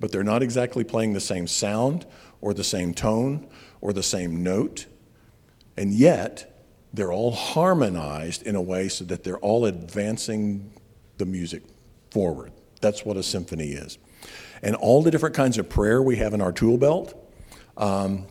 but 0.00 0.10
they're 0.10 0.24
not 0.24 0.42
exactly 0.42 0.84
playing 0.84 1.12
the 1.12 1.20
same 1.20 1.46
sound 1.46 2.06
or 2.40 2.54
the 2.54 2.64
same 2.64 2.94
tone 2.94 3.46
or 3.80 3.92
the 3.92 4.02
same 4.02 4.42
note, 4.42 4.86
and 5.76 5.92
yet 5.92 6.64
they're 6.92 7.12
all 7.12 7.32
harmonized 7.32 8.42
in 8.46 8.56
a 8.56 8.62
way 8.62 8.88
so 8.88 9.04
that 9.04 9.22
they're 9.22 9.38
all 9.38 9.66
advancing 9.66 10.72
the 11.18 11.26
music 11.26 11.62
forward. 12.10 12.52
That's 12.80 13.04
what 13.04 13.16
a 13.16 13.22
symphony 13.22 13.72
is. 13.72 13.98
And 14.62 14.74
all 14.74 15.02
the 15.02 15.10
different 15.10 15.34
kinds 15.34 15.58
of 15.58 15.68
prayer 15.68 16.02
we 16.02 16.16
have 16.16 16.32
in 16.32 16.40
our 16.40 16.52
tool 16.52 16.78
belt. 16.78 17.14
Um, 17.76 18.26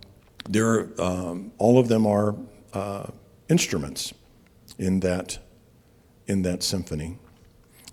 there, 0.48 0.90
um, 1.02 1.52
all 1.58 1.78
of 1.80 1.88
them 1.88 2.06
are 2.06 2.36
uh, 2.74 3.08
instruments 3.50 4.14
in 4.78 5.02
that, 5.02 5.40
in 6.28 6.42
that 6.44 6.64
symphony. 6.64 7.18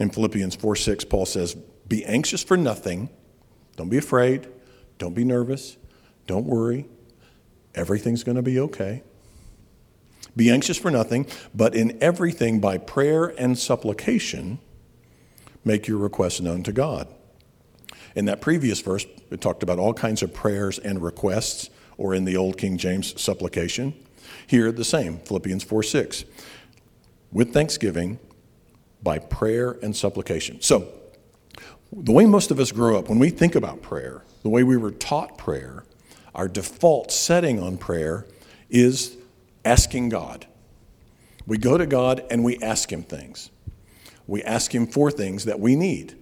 In 0.01 0.11
Philippians 0.11 0.57
4 0.57 0.77
6, 0.77 1.05
Paul 1.05 1.27
says, 1.27 1.55
Be 1.89 2.05
anxious 2.05 2.43
for 2.43 2.57
nothing. 2.57 3.11
Don't 3.77 3.89
be 3.89 3.99
afraid. 3.99 4.49
Don't 4.99 5.15
be 5.15 5.25
nervous. 5.25 5.77
Don't 6.27 6.47
worry. 6.47 6.87
Everything's 7.75 8.23
going 8.23 8.37
to 8.37 8.43
be 8.43 8.59
okay. 8.61 9.03
Be 10.37 10.51
anxious 10.51 10.79
for 10.79 10.91
nothing, 10.91 11.27
but 11.55 11.75
in 11.75 11.97
everything 12.01 12.61
by 12.61 12.79
prayer 12.79 13.27
and 13.39 13.59
supplication, 13.59 14.59
make 15.65 15.87
your 15.87 15.99
requests 15.99 16.41
known 16.41 16.63
to 16.65 16.73
God. 16.73 17.09
In 18.17 18.25
that 18.27 18.41
previous 18.41 18.81
verse, 18.81 19.07
it 19.31 19.41
talked 19.41 19.63
about 19.63 19.79
all 19.79 19.95
kinds 19.95 20.23
of 20.23 20.33
prayers 20.33 20.79
and 20.79 21.03
requests 21.03 21.71
or 21.97 22.15
in 22.15 22.25
the 22.25 22.37
Old 22.37 22.59
King 22.59 22.77
James 22.77 23.21
supplication. 23.21 23.95
Here, 24.47 24.73
the 24.73 24.85
same, 24.85 25.19
Philippians 25.19 25.65
4 25.65 25.83
6. 25.83 26.25
With 27.33 27.53
thanksgiving, 27.53 28.19
by 29.05 29.19
prayer 29.19 29.73
and 29.83 29.95
supplication. 29.95 30.61
So, 30.61 30.89
the 31.93 32.11
way 32.11 32.25
most 32.25 32.51
of 32.51 32.59
us 32.59 32.73
grow 32.73 32.99
up, 32.99 33.09
when 33.09 33.19
we 33.19 33.31
think 33.31 33.55
about 33.55 33.83
prayer, 33.83 34.25
the 34.43 34.49
way 34.49 34.65
we 34.65 34.77
were 34.77 34.91
taught 34.91 35.39
prayer, 35.39 35.85
our 36.35 36.49
default 36.49 37.13
setting 37.13 37.61
on 37.61 37.77
prayer 37.77 38.27
is 38.71 39.17
asking 39.65 40.09
God. 40.09 40.47
We 41.47 41.59
go 41.59 41.79
to 41.79 41.87
God 41.87 42.25
and 42.31 42.43
we 42.43 42.59
ask 42.59 42.91
Him 42.91 43.03
things. 43.03 43.51
We 44.27 44.43
ask 44.43 44.75
Him 44.75 44.87
for 44.87 45.11
things 45.11 45.45
that 45.45 45.61
we 45.61 45.77
need. 45.77 46.17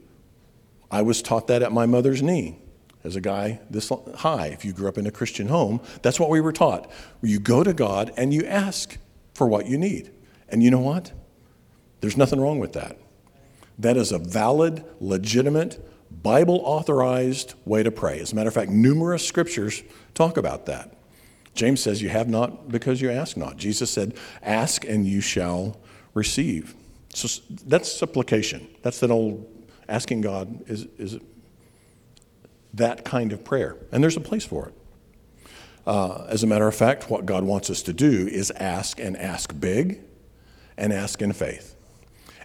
I 0.90 1.02
was 1.02 1.22
taught 1.22 1.46
that 1.46 1.62
at 1.62 1.72
my 1.72 1.86
mother's 1.86 2.22
knee 2.22 2.58
as 3.04 3.16
a 3.16 3.20
guy 3.20 3.60
this 3.68 3.90
high, 4.16 4.46
if 4.48 4.64
you 4.64 4.72
grew 4.72 4.88
up 4.88 4.98
in 4.98 5.06
a 5.06 5.10
Christian 5.10 5.48
home, 5.48 5.80
that's 6.02 6.20
what 6.20 6.30
we 6.30 6.40
were 6.40 6.52
taught. 6.52 6.90
You 7.22 7.40
go 7.40 7.64
to 7.64 7.72
God 7.72 8.12
and 8.16 8.32
you 8.32 8.44
ask 8.46 8.98
for 9.34 9.46
what 9.46 9.66
you 9.66 9.78
need. 9.78 10.10
And 10.48 10.62
you 10.62 10.70
know 10.70 10.80
what? 10.80 11.12
There's 12.00 12.16
nothing 12.16 12.40
wrong 12.40 12.58
with 12.58 12.74
that. 12.74 12.98
That 13.78 13.96
is 13.96 14.12
a 14.12 14.18
valid, 14.18 14.84
legitimate, 15.00 15.88
Bible 16.22 16.60
authorized 16.64 17.54
way 17.64 17.82
to 17.82 17.90
pray. 17.90 18.20
As 18.20 18.32
a 18.32 18.36
matter 18.36 18.48
of 18.48 18.54
fact, 18.54 18.70
numerous 18.70 19.26
scriptures 19.26 19.82
talk 20.14 20.36
about 20.36 20.66
that. 20.66 20.94
James 21.54 21.82
says, 21.82 22.02
You 22.02 22.08
have 22.10 22.28
not 22.28 22.68
because 22.68 23.00
you 23.00 23.10
ask 23.10 23.36
not. 23.36 23.56
Jesus 23.56 23.90
said, 23.90 24.14
Ask 24.42 24.84
and 24.84 25.06
you 25.06 25.20
shall 25.20 25.80
receive. 26.14 26.74
So 27.14 27.42
that's 27.66 27.92
supplication. 27.92 28.68
That's 28.82 29.00
that 29.00 29.10
old 29.10 29.48
asking 29.88 30.22
God 30.22 30.68
is, 30.68 30.86
is 30.98 31.18
that 32.74 33.04
kind 33.04 33.32
of 33.32 33.44
prayer. 33.44 33.76
And 33.90 34.02
there's 34.02 34.16
a 34.16 34.20
place 34.20 34.44
for 34.44 34.68
it. 34.68 34.74
Uh, 35.86 36.26
as 36.28 36.42
a 36.42 36.46
matter 36.46 36.68
of 36.68 36.74
fact, 36.74 37.10
what 37.10 37.26
God 37.26 37.44
wants 37.44 37.68
us 37.68 37.82
to 37.82 37.92
do 37.92 38.28
is 38.28 38.50
ask 38.52 39.00
and 39.00 39.16
ask 39.16 39.58
big 39.58 40.00
and 40.76 40.92
ask 40.92 41.20
in 41.20 41.32
faith. 41.32 41.76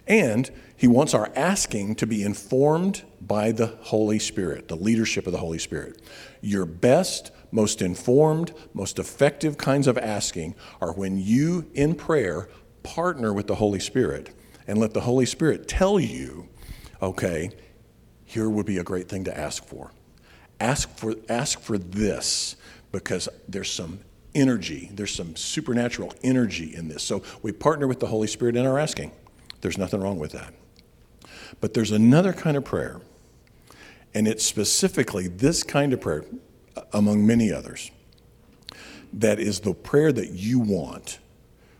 And 0.06 0.50
He 0.76 0.88
wants 0.88 1.14
our 1.14 1.30
asking 1.36 1.96
to 1.96 2.06
be 2.06 2.22
informed 2.22 3.04
by 3.20 3.52
the 3.52 3.78
Holy 3.82 4.18
Spirit, 4.18 4.68
the 4.68 4.76
leadership 4.76 5.26
of 5.26 5.32
the 5.32 5.38
Holy 5.38 5.58
Spirit. 5.58 6.00
Your 6.40 6.66
best, 6.66 7.30
most 7.50 7.80
informed, 7.80 8.52
most 8.74 8.98
effective 8.98 9.56
kinds 9.56 9.86
of 9.86 9.96
asking 9.96 10.54
are 10.80 10.92
when 10.92 11.18
you, 11.18 11.70
in 11.74 11.94
prayer, 11.94 12.48
partner 12.82 13.32
with 13.32 13.46
the 13.46 13.56
Holy 13.56 13.80
Spirit 13.80 14.34
and 14.66 14.78
let 14.78 14.94
the 14.94 15.00
Holy 15.00 15.26
Spirit 15.26 15.68
tell 15.68 16.00
you, 16.00 16.48
okay, 17.00 17.50
here 18.24 18.48
would 18.50 18.66
be 18.66 18.78
a 18.78 18.84
great 18.84 19.08
thing 19.08 19.24
to 19.24 19.36
ask 19.38 19.64
for. 19.64 19.90
Ask 20.60 20.88
for, 20.96 21.14
ask 21.28 21.60
for 21.60 21.78
this 21.78 22.56
because 22.90 23.28
there's 23.48 23.70
some 23.70 24.00
energy, 24.34 24.90
there's 24.92 25.14
some 25.14 25.36
supernatural 25.36 26.12
energy 26.22 26.74
in 26.74 26.88
this. 26.88 27.02
So 27.02 27.22
we 27.42 27.52
partner 27.52 27.86
with 27.86 28.00
the 28.00 28.06
Holy 28.06 28.26
Spirit 28.26 28.56
in 28.56 28.66
our 28.66 28.78
asking. 28.78 29.12
There's 29.60 29.78
nothing 29.78 30.00
wrong 30.00 30.18
with 30.18 30.32
that. 30.32 30.54
But 31.60 31.74
there's 31.74 31.90
another 31.90 32.32
kind 32.32 32.56
of 32.56 32.64
prayer, 32.64 33.00
and 34.14 34.28
it's 34.28 34.44
specifically 34.44 35.28
this 35.28 35.62
kind 35.62 35.92
of 35.92 36.00
prayer, 36.00 36.24
among 36.92 37.26
many 37.26 37.52
others, 37.52 37.90
that 39.12 39.40
is 39.40 39.60
the 39.60 39.74
prayer 39.74 40.12
that 40.12 40.30
you 40.30 40.58
want 40.60 41.18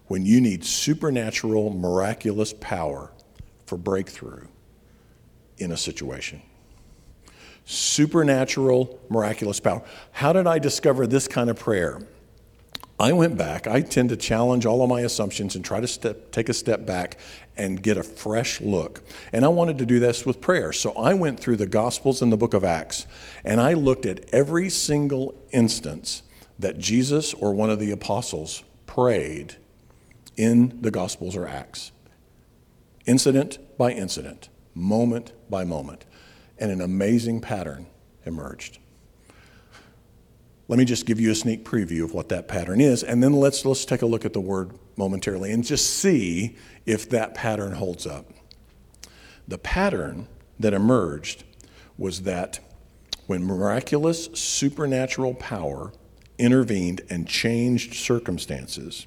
when 0.07 0.25
you 0.25 0.41
need 0.41 0.65
supernatural, 0.65 1.71
miraculous 1.71 2.55
power 2.55 3.13
for 3.67 3.77
breakthrough 3.77 4.47
in 5.59 5.73
a 5.73 5.77
situation 5.77 6.41
supernatural, 7.69 8.99
miraculous 9.11 9.61
power. 9.61 9.83
How 10.13 10.33
did 10.33 10.47
I 10.47 10.59
discover 10.59 11.07
this 11.07 11.29
kind 11.29 11.51
of 11.51 11.59
prayer? 11.59 12.01
I 12.99 13.13
went 13.13 13.37
back. 13.37 13.67
I 13.67 13.83
tend 13.83 14.09
to 14.09 14.17
challenge 14.17 14.65
all 14.65 14.83
of 14.83 14.89
my 14.89 15.03
assumptions 15.03 15.55
and 15.55 15.63
try 15.63 15.79
to 15.79 15.87
step, 15.87 16.33
take 16.33 16.49
a 16.49 16.55
step 16.55 16.87
back 16.87 17.19
and 17.59 17.81
get 17.83 17.99
a 17.99 18.03
fresh 18.03 18.63
look. 18.63 19.03
And 19.35 19.45
I 19.45 19.49
wanted 19.49 19.77
to 19.79 19.87
do 19.87 20.01
this 20.01 20.25
with 20.25 20.41
prayer. 20.41 20.73
So 20.73 20.93
I 20.93 21.13
went 21.13 21.41
through 21.41 21.57
the 21.57 21.67
Gospels 21.67 22.23
and 22.23 22.33
the 22.33 22.39
book 22.39 22.55
of 22.55 22.65
Acts, 22.65 23.07
and 23.45 23.61
I 23.61 23.75
looked 23.75 24.07
at 24.07 24.25
every 24.33 24.71
single 24.71 25.35
instance 25.51 26.23
that 26.59 26.79
Jesus 26.79 27.35
or 27.35 27.53
one 27.53 27.69
of 27.69 27.79
the 27.79 27.91
apostles 27.91 28.65
prayed 28.87 29.57
in 30.39 30.81
the 30.81 30.91
Gospels 30.91 31.37
or 31.37 31.47
Acts, 31.47 31.93
incident 33.05 33.59
by 33.77 33.93
incident, 33.93 34.49
moment 34.75 35.33
by 35.51 35.65
moment 35.65 36.07
and 36.59 36.71
an 36.71 36.81
amazing 36.81 37.41
pattern 37.41 37.87
emerged. 38.25 38.79
Let 40.69 40.79
me 40.79 40.85
just 40.85 41.07
give 41.07 41.19
you 41.19 41.31
a 41.31 41.35
sneak 41.35 41.65
preview 41.65 42.05
of 42.05 42.13
what 42.13 42.29
that 42.29 42.47
pattern 42.47 42.81
is, 42.81 43.03
and 43.03 43.23
then 43.23 43.33
let's, 43.33 43.65
let's 43.65 43.87
take 43.87 44.03
a 44.03 44.07
look 44.07 44.25
at 44.25 44.35
the 44.35 44.41
word 44.41 44.73
momentarily 44.97 45.51
and 45.51 45.65
just 45.65 45.89
see 45.89 46.57
if 46.85 47.09
that 47.09 47.35
pattern 47.35 47.73
holds 47.73 48.07
up. 48.07 48.27
The 49.47 49.59
pattern 49.59 50.29
that 50.61 50.75
emerged 50.75 51.45
was 51.97 52.23
that 52.23 52.61
when 53.27 53.45
miraculous 53.45 54.29
supernatural 54.35 55.35
power 55.35 55.93
intervened 56.39 57.01
and 57.09 57.27
changed 57.27 57.95
circumstances, 57.95 59.07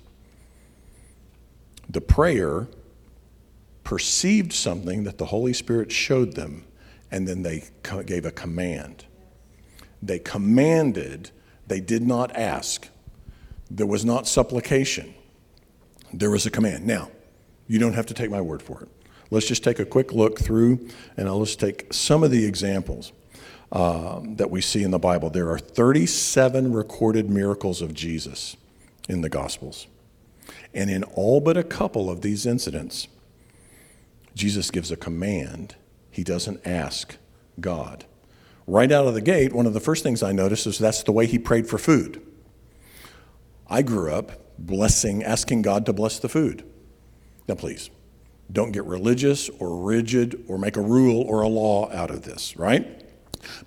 the 1.88 2.01
prayer 2.01 2.67
perceived 3.84 4.53
something 4.53 5.03
that 5.03 5.17
the 5.17 5.25
Holy 5.27 5.53
Spirit 5.53 5.91
showed 5.91 6.34
them 6.34 6.65
and 7.12 7.27
then 7.27 7.44
they 7.44 7.63
gave 8.06 8.25
a 8.25 8.32
command. 8.32 9.06
They 10.01 10.20
commanded, 10.20 11.32
they 11.68 11.80
did 11.80 12.01
not 12.01 12.36
ask. 12.36 12.88
There 13.70 13.86
was 13.86 14.03
not 14.03 14.27
supplication. 14.27 15.13
There 16.13 16.32
was 16.32 16.46
a 16.46 16.51
command. 16.51 16.86
Now, 16.86 17.12
you 17.68 17.80
don't 17.80 17.94
have 17.94 18.08
to 18.08 18.13
take 18.13 18.32
my 18.32 18.41
word 18.41 18.62
for 18.62 18.82
it. 18.82 18.89
Let's 19.30 19.48
just 19.48 19.63
take 19.63 19.80
a 19.80 19.86
quick 19.86 20.12
look 20.12 20.39
through, 20.39 20.89
and 21.15 21.27
I'll 21.27 21.46
just 21.46 21.60
take 21.60 21.94
some 21.94 22.24
of 22.24 22.32
the 22.32 22.46
examples 22.46 23.13
um, 23.72 24.36
that 24.36 24.51
we 24.51 24.60
see 24.60 24.84
in 24.84 24.91
the 24.91 25.00
Bible. 25.00 25.30
There 25.30 25.50
are 25.50 25.60
37 25.60 26.74
recorded 26.74 27.30
miracles 27.30 27.82
of 27.82 27.94
Jesus 27.94 28.58
in 29.08 29.22
the 29.22 29.30
Gospels. 29.30 29.88
And 30.74 30.89
in 30.89 31.03
all 31.03 31.39
but 31.39 31.56
a 31.56 31.63
couple 31.63 32.10
of 32.10 32.22
these 32.22 32.46
incidents, 32.46 33.08
Jesus 34.36 34.72
gives 34.72 34.91
a 34.91 34.98
command 34.98 35.75
he 36.12 36.24
doesn't 36.24 36.65
ask 36.68 37.18
God. 37.60 38.06
Right 38.68 38.91
out 38.91 39.08
of 39.08 39.13
the 39.13 39.22
gate, 39.22 39.53
one 39.53 39.65
of 39.65 39.74
the 39.74 39.80
first 39.80 40.03
things 40.03 40.22
I 40.22 40.32
noticed 40.32 40.68
is 40.68 40.77
that's 40.77 41.03
the 41.03 41.12
way 41.12 41.25
he 41.25 41.39
prayed 41.39 41.68
for 41.68 41.77
food. 41.77 42.22
I 43.68 43.82
grew 43.82 44.12
up 44.12 44.34
blessing, 44.60 45.24
asking 45.24 45.63
God 45.63 45.86
to 45.86 45.94
bless 45.94 46.20
the 46.20 46.30
food. 46.30 46.63
Now, 47.48 47.56
please, 47.56 47.89
don't 48.51 48.72
get 48.72 48.86
religious 48.86 49.50
or 49.50 49.84
rigid 49.84 50.44
or 50.48 50.58
make 50.58 50.77
a 50.77 50.82
rule 50.82 51.22
or 51.22 51.41
a 51.41 51.48
law 51.48 51.91
out 51.91 52.12
of 52.12 52.24
this, 52.24 52.56
right? 52.58 53.03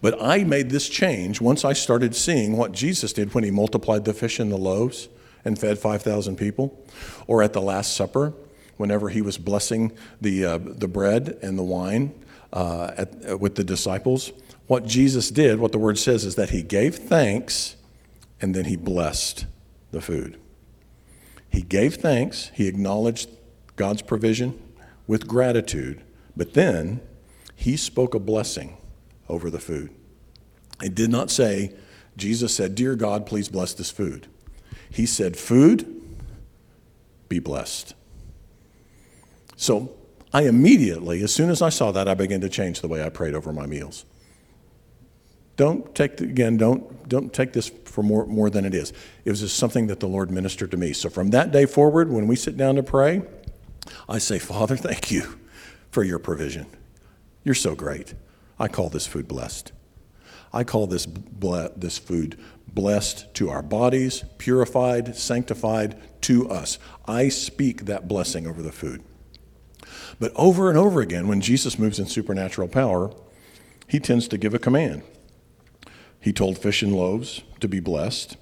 But 0.00 0.22
I 0.22 0.44
made 0.44 0.70
this 0.70 0.88
change 0.88 1.40
once 1.40 1.64
I 1.64 1.72
started 1.72 2.14
seeing 2.14 2.56
what 2.56 2.72
Jesus 2.72 3.12
did 3.12 3.34
when 3.34 3.44
he 3.44 3.50
multiplied 3.50 4.04
the 4.04 4.14
fish 4.14 4.38
and 4.38 4.52
the 4.52 4.56
loaves 4.56 5.08
and 5.44 5.58
fed 5.58 5.78
5,000 5.78 6.36
people, 6.36 6.78
or 7.26 7.42
at 7.42 7.52
the 7.52 7.60
Last 7.60 7.96
Supper 7.96 8.32
whenever 8.76 9.08
he 9.08 9.22
was 9.22 9.38
blessing 9.38 9.92
the, 10.20 10.44
uh, 10.44 10.58
the 10.58 10.88
bread 10.88 11.38
and 11.42 11.58
the 11.58 11.62
wine 11.62 12.14
uh, 12.54 12.92
at, 12.96 13.30
uh, 13.30 13.36
with 13.36 13.56
the 13.56 13.64
disciples, 13.64 14.32
what 14.68 14.86
Jesus 14.86 15.30
did, 15.30 15.58
what 15.58 15.72
the 15.72 15.78
word 15.78 15.98
says, 15.98 16.24
is 16.24 16.36
that 16.36 16.50
he 16.50 16.62
gave 16.62 16.94
thanks 16.94 17.76
and 18.40 18.54
then 18.54 18.64
he 18.64 18.76
blessed 18.76 19.44
the 19.90 20.00
food. 20.00 20.38
He 21.50 21.62
gave 21.62 21.96
thanks, 21.96 22.50
he 22.54 22.66
acknowledged 22.66 23.28
God's 23.76 24.02
provision 24.02 24.60
with 25.06 25.26
gratitude, 25.26 26.00
but 26.36 26.54
then 26.54 27.00
he 27.56 27.76
spoke 27.76 28.14
a 28.14 28.18
blessing 28.18 28.76
over 29.28 29.50
the 29.50 29.60
food. 29.60 29.90
It 30.82 30.94
did 30.94 31.10
not 31.10 31.30
say, 31.30 31.74
Jesus 32.16 32.54
said, 32.54 32.74
Dear 32.74 32.94
God, 32.94 33.26
please 33.26 33.48
bless 33.48 33.74
this 33.74 33.90
food. 33.90 34.28
He 34.90 35.06
said, 35.06 35.36
Food, 35.36 36.16
be 37.28 37.38
blessed. 37.38 37.94
So 39.56 39.94
I 40.34 40.42
immediately, 40.42 41.22
as 41.22 41.32
soon 41.32 41.48
as 41.48 41.62
I 41.62 41.68
saw 41.68 41.92
that, 41.92 42.08
I 42.08 42.14
began 42.14 42.40
to 42.40 42.48
change 42.48 42.80
the 42.80 42.88
way 42.88 43.04
I 43.04 43.08
prayed 43.08 43.34
over 43.34 43.52
my 43.52 43.66
meals. 43.66 44.04
Don't 45.56 45.94
take 45.94 46.16
the, 46.16 46.24
again, 46.24 46.56
don't 46.56 47.08
don't 47.08 47.32
take 47.32 47.52
this 47.52 47.70
for 47.84 48.02
more 48.02 48.26
more 48.26 48.50
than 48.50 48.64
it 48.64 48.74
is. 48.74 48.92
It 49.24 49.30
was 49.30 49.40
just 49.40 49.56
something 49.56 49.86
that 49.86 50.00
the 50.00 50.08
Lord 50.08 50.32
ministered 50.32 50.72
to 50.72 50.76
me. 50.76 50.92
So 50.92 51.08
from 51.08 51.30
that 51.30 51.52
day 51.52 51.66
forward, 51.66 52.10
when 52.10 52.26
we 52.26 52.34
sit 52.34 52.56
down 52.56 52.74
to 52.74 52.82
pray, 52.82 53.22
I 54.08 54.18
say, 54.18 54.40
Father, 54.40 54.76
thank 54.76 55.12
you 55.12 55.38
for 55.92 56.02
your 56.02 56.18
provision. 56.18 56.66
You're 57.44 57.54
so 57.54 57.76
great. 57.76 58.14
I 58.58 58.66
call 58.66 58.88
this 58.88 59.06
food 59.06 59.28
blessed. 59.28 59.70
I 60.52 60.64
call 60.64 60.88
this 60.88 61.06
ble- 61.06 61.70
this 61.76 61.98
food 61.98 62.36
blessed 62.66 63.32
to 63.34 63.50
our 63.50 63.62
bodies, 63.62 64.24
purified, 64.38 65.14
sanctified 65.14 65.96
to 66.22 66.50
us. 66.50 66.80
I 67.06 67.28
speak 67.28 67.84
that 67.84 68.08
blessing 68.08 68.48
over 68.48 68.62
the 68.62 68.72
food. 68.72 69.04
But 70.18 70.32
over 70.36 70.68
and 70.68 70.78
over 70.78 71.00
again, 71.00 71.28
when 71.28 71.40
Jesus 71.40 71.78
moves 71.78 71.98
in 71.98 72.06
supernatural 72.06 72.68
power, 72.68 73.12
he 73.88 74.00
tends 74.00 74.28
to 74.28 74.38
give 74.38 74.54
a 74.54 74.58
command. 74.58 75.02
He 76.20 76.32
told 76.32 76.58
fish 76.58 76.82
and 76.82 76.94
loaves 76.94 77.42
to 77.60 77.68
be 77.68 77.80
blessed. 77.80 78.36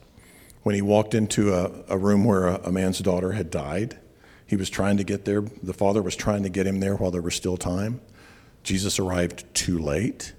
When 0.63 0.75
he 0.75 0.83
walked 0.83 1.15
into 1.15 1.53
a, 1.53 1.71
a 1.89 1.99
room 1.99 2.25
where 2.25 2.47
a, 2.47 2.61
a 2.65 2.73
man's 2.73 3.01
daughter 3.01 3.33
had 3.33 3.51
died, 3.51 3.99
he 4.47 4.57
was 4.57 4.71
trying 4.71 4.99
to 4.99 5.05
get 5.05 5.25
there. 5.25 5.41
The 5.41 5.73
father 5.73 6.03
was 6.03 6.15
trying 6.15 6.43
to 6.45 6.49
get 6.49 6.67
him 6.67 6.81
there 6.81 6.95
while 6.95 7.11
there 7.11 7.23
was 7.23 7.35
still 7.35 7.57
time. 7.57 8.01
Jesus 8.63 8.99
arrived 8.99 9.45
too 9.55 9.79
late. 9.79 10.35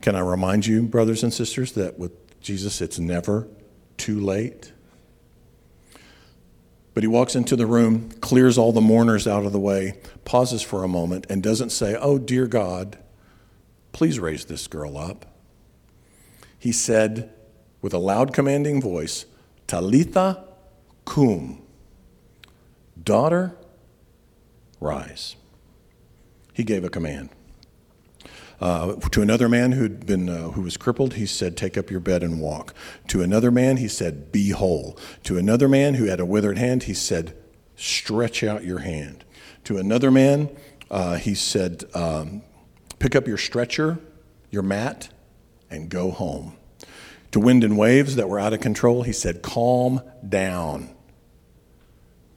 Can 0.00 0.16
I 0.16 0.20
remind 0.20 0.66
you, 0.66 0.82
brothers 0.82 1.22
and 1.22 1.32
sisters, 1.32 1.72
that 1.72 1.98
with 1.98 2.40
Jesus, 2.40 2.80
it's 2.80 2.98
never 2.98 3.46
too 3.96 4.18
late? 4.18 4.71
But 6.94 7.02
he 7.02 7.08
walks 7.08 7.34
into 7.34 7.56
the 7.56 7.66
room, 7.66 8.10
clears 8.20 8.58
all 8.58 8.72
the 8.72 8.80
mourners 8.80 9.26
out 9.26 9.46
of 9.46 9.52
the 9.52 9.60
way, 9.60 9.98
pauses 10.24 10.62
for 10.62 10.84
a 10.84 10.88
moment, 10.88 11.26
and 11.30 11.42
doesn't 11.42 11.70
say, 11.70 11.96
Oh, 11.98 12.18
dear 12.18 12.46
God, 12.46 12.98
please 13.92 14.18
raise 14.18 14.44
this 14.44 14.66
girl 14.66 14.98
up 14.98 15.26
he 16.62 16.70
said 16.70 17.28
with 17.80 17.92
a 17.92 17.98
loud 17.98 18.32
commanding 18.32 18.80
voice, 18.80 19.26
Talitha 19.66 20.44
cum, 21.04 21.60
daughter, 23.02 23.56
rise. 24.78 25.34
He 26.52 26.62
gave 26.62 26.84
a 26.84 26.88
command. 26.88 27.30
Uh, 28.62 28.94
to 29.10 29.20
another 29.20 29.48
man 29.48 29.72
who'd 29.72 30.06
been, 30.06 30.28
uh, 30.28 30.50
who 30.50 30.62
was 30.62 30.76
crippled, 30.76 31.14
he 31.14 31.26
said, 31.26 31.56
Take 31.56 31.76
up 31.76 31.90
your 31.90 31.98
bed 31.98 32.22
and 32.22 32.40
walk. 32.40 32.72
To 33.08 33.20
another 33.20 33.50
man, 33.50 33.78
he 33.78 33.88
said, 33.88 34.30
Be 34.30 34.50
whole. 34.50 34.96
To 35.24 35.36
another 35.36 35.68
man 35.68 35.94
who 35.94 36.04
had 36.04 36.20
a 36.20 36.24
withered 36.24 36.58
hand, 36.58 36.84
he 36.84 36.94
said, 36.94 37.36
Stretch 37.74 38.44
out 38.44 38.62
your 38.62 38.78
hand. 38.78 39.24
To 39.64 39.78
another 39.78 40.12
man, 40.12 40.48
uh, 40.92 41.16
he 41.16 41.34
said, 41.34 41.82
um, 41.92 42.42
Pick 43.00 43.16
up 43.16 43.26
your 43.26 43.36
stretcher, 43.36 43.98
your 44.52 44.62
mat, 44.62 45.08
and 45.68 45.88
go 45.88 46.12
home. 46.12 46.56
To 47.32 47.40
wind 47.40 47.64
and 47.64 47.76
waves 47.76 48.14
that 48.14 48.28
were 48.28 48.38
out 48.38 48.52
of 48.52 48.60
control, 48.60 49.02
he 49.02 49.12
said, 49.12 49.42
Calm 49.42 50.02
down. 50.28 50.94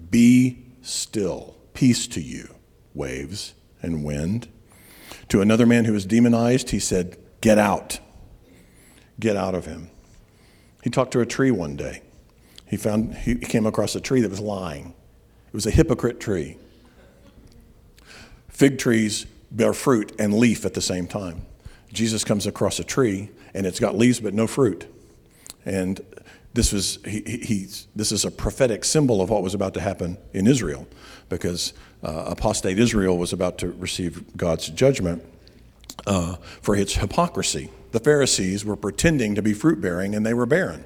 Be 0.10 0.65
still. 0.82 1.56
Peace 1.76 2.08
to 2.08 2.19
you, 2.19 2.56
waves 2.95 3.54
and 3.84 4.04
wind. 4.04 4.47
To 5.30 5.42
another 5.42 5.66
man 5.66 5.86
who 5.86 5.94
was 5.94 6.06
demonized, 6.06 6.70
he 6.70 6.80
said, 6.80 7.18
Get 7.42 7.58
out. 7.58 8.00
Get 9.20 9.36
out 9.36 9.56
of 9.56 9.66
him. 9.66 9.90
He 10.84 10.90
talked 10.90 11.12
to 11.14 11.20
a 11.20 11.26
tree 11.26 11.52
one 11.52 11.76
day. 11.76 12.02
He 12.68 12.78
found 12.78 13.16
he 13.16 13.36
came 13.36 13.66
across 13.66 13.96
a 13.96 14.02
tree 14.02 14.22
that 14.22 14.30
was 14.30 14.40
lying. 14.40 14.94
It 15.48 15.54
was 15.54 15.66
a 15.66 15.72
hypocrite 15.72 16.20
tree. 16.20 16.58
Fig 18.50 18.78
trees 18.78 19.26
bear 19.52 19.74
fruit 19.74 20.14
and 20.20 20.34
leaf 20.34 20.66
at 20.66 20.74
the 20.74 20.82
same 20.82 21.08
time. 21.08 21.46
Jesus 21.94 22.24
comes 22.24 22.46
across 22.46 22.80
a 22.80 22.84
tree 22.84 23.30
and 23.54 23.66
it's 23.66 23.80
got 23.80 23.98
leaves 23.98 24.20
but 24.20 24.34
no 24.34 24.48
fruit. 24.48 24.86
And 25.66 26.02
this 26.54 26.72
was 26.72 27.00
he, 27.06 27.22
he, 27.22 27.68
this 27.96 28.12
is 28.12 28.26
a 28.26 28.32
prophetic 28.32 28.86
symbol 28.86 29.22
of 29.22 29.30
what 29.30 29.44
was 29.44 29.54
about 29.54 29.74
to 29.74 29.82
happen 29.82 30.18
in 30.34 30.48
Israel, 30.48 30.88
because 31.28 31.74
uh, 32.06 32.26
apostate 32.28 32.78
Israel 32.78 33.18
was 33.18 33.34
about 33.34 33.58
to 33.58 33.70
receive 33.72 34.38
God's 34.38 34.70
judgment 34.70 35.24
uh, 36.06 36.36
for 36.62 36.76
its 36.76 36.94
hypocrisy. 36.94 37.72
The 37.91 38.00
Pharisees 38.00 38.63
were 38.63 38.76
pretending 38.76 39.34
to 39.36 39.41
be 39.41 39.54
fruit 39.54 39.82
bearing, 39.82 40.13
and 40.13 40.24
they 40.26 40.34
were 40.34 40.46
barren. 40.46 40.86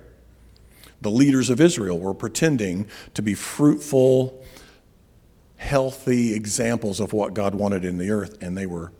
The 1.01 1.11
leaders 1.11 1.49
of 1.49 1.59
Israel 1.59 1.99
were 1.99 2.13
pretending 2.13 2.87
to 3.15 3.21
be 3.21 3.33
fruitful, 3.33 4.41
healthy 5.57 6.33
examples 6.33 7.01
of 7.01 7.11
what 7.11 7.33
God 7.33 7.53
wanted 7.53 7.83
in 7.83 7.97
the 7.97 8.11
earth, 8.11 8.37
and 8.41 8.57
they 8.57 8.65
were 8.65 8.93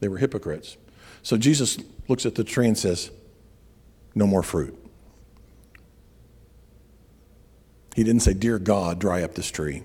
they 0.00 0.08
were 0.08 0.18
hypocrites. 0.18 0.76
So 1.22 1.36
Jesus 1.36 1.78
looks 2.08 2.24
at 2.24 2.34
the 2.34 2.44
tree 2.44 2.68
and 2.68 2.76
says, 2.76 3.10
No 4.14 4.26
more 4.26 4.42
fruit. 4.42 4.78
He 7.94 8.04
didn't 8.04 8.20
say, 8.20 8.34
Dear 8.34 8.58
God, 8.58 8.98
dry 8.98 9.22
up 9.22 9.34
this 9.34 9.50
tree. 9.50 9.82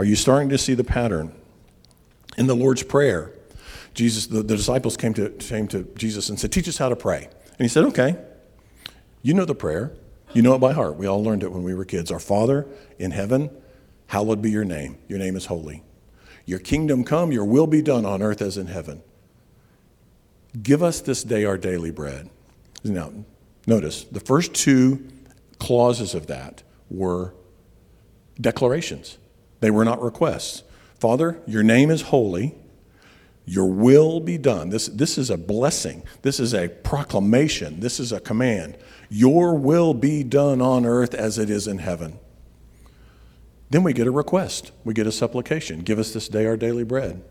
Are 0.00 0.04
you 0.04 0.16
starting 0.16 0.48
to 0.48 0.56
see 0.56 0.72
the 0.72 0.82
pattern? 0.82 1.30
In 2.38 2.46
the 2.46 2.56
Lord's 2.56 2.82
Prayer, 2.82 3.34
Jesus, 3.92 4.28
the, 4.28 4.42
the 4.42 4.56
disciples 4.56 4.96
came 4.96 5.12
to, 5.12 5.28
came 5.28 5.68
to 5.68 5.82
Jesus 5.94 6.30
and 6.30 6.40
said, 6.40 6.50
Teach 6.50 6.66
us 6.70 6.78
how 6.78 6.88
to 6.88 6.96
pray. 6.96 7.24
And 7.24 7.58
he 7.58 7.68
said, 7.68 7.84
Okay, 7.84 8.16
you 9.20 9.34
know 9.34 9.44
the 9.44 9.54
prayer. 9.54 9.92
You 10.32 10.40
know 10.40 10.54
it 10.54 10.58
by 10.58 10.72
heart. 10.72 10.96
We 10.96 11.06
all 11.06 11.22
learned 11.22 11.42
it 11.42 11.52
when 11.52 11.64
we 11.64 11.74
were 11.74 11.84
kids. 11.84 12.10
Our 12.10 12.18
Father 12.18 12.66
in 12.98 13.10
heaven, 13.10 13.50
hallowed 14.06 14.40
be 14.40 14.50
your 14.50 14.64
name. 14.64 14.96
Your 15.06 15.18
name 15.18 15.36
is 15.36 15.44
holy. 15.44 15.82
Your 16.46 16.60
kingdom 16.60 17.04
come, 17.04 17.30
your 17.30 17.44
will 17.44 17.66
be 17.66 17.82
done 17.82 18.06
on 18.06 18.22
earth 18.22 18.40
as 18.40 18.56
in 18.56 18.68
heaven. 18.68 19.02
Give 20.62 20.82
us 20.82 21.02
this 21.02 21.22
day 21.22 21.44
our 21.44 21.58
daily 21.58 21.90
bread. 21.90 22.30
Now, 22.84 23.12
notice 23.66 24.04
the 24.04 24.20
first 24.20 24.54
two 24.54 25.06
clauses 25.58 26.14
of 26.14 26.26
that 26.28 26.62
were 26.88 27.34
declarations, 28.40 29.18
they 29.60 29.70
were 29.70 29.84
not 29.84 30.02
requests. 30.02 30.62
Father, 30.98 31.40
your 31.46 31.62
name 31.62 31.90
is 31.90 32.02
holy. 32.02 32.54
Your 33.46 33.66
will 33.66 34.20
be 34.20 34.38
done. 34.38 34.70
This, 34.70 34.86
this 34.86 35.18
is 35.18 35.30
a 35.30 35.36
blessing. 35.36 36.02
This 36.22 36.38
is 36.38 36.54
a 36.54 36.68
proclamation. 36.68 37.80
This 37.80 37.98
is 37.98 38.12
a 38.12 38.20
command. 38.20 38.76
Your 39.08 39.54
will 39.54 39.94
be 39.94 40.22
done 40.22 40.60
on 40.60 40.86
earth 40.86 41.14
as 41.14 41.38
it 41.38 41.50
is 41.50 41.66
in 41.66 41.78
heaven. 41.78 42.18
Then 43.70 43.82
we 43.82 43.92
get 43.92 44.06
a 44.06 44.10
request. 44.10 44.72
We 44.84 44.94
get 44.94 45.06
a 45.06 45.12
supplication. 45.12 45.80
Give 45.80 45.98
us 45.98 46.12
this 46.12 46.28
day 46.28 46.46
our 46.46 46.56
daily 46.56 46.84
bread. 46.84 47.22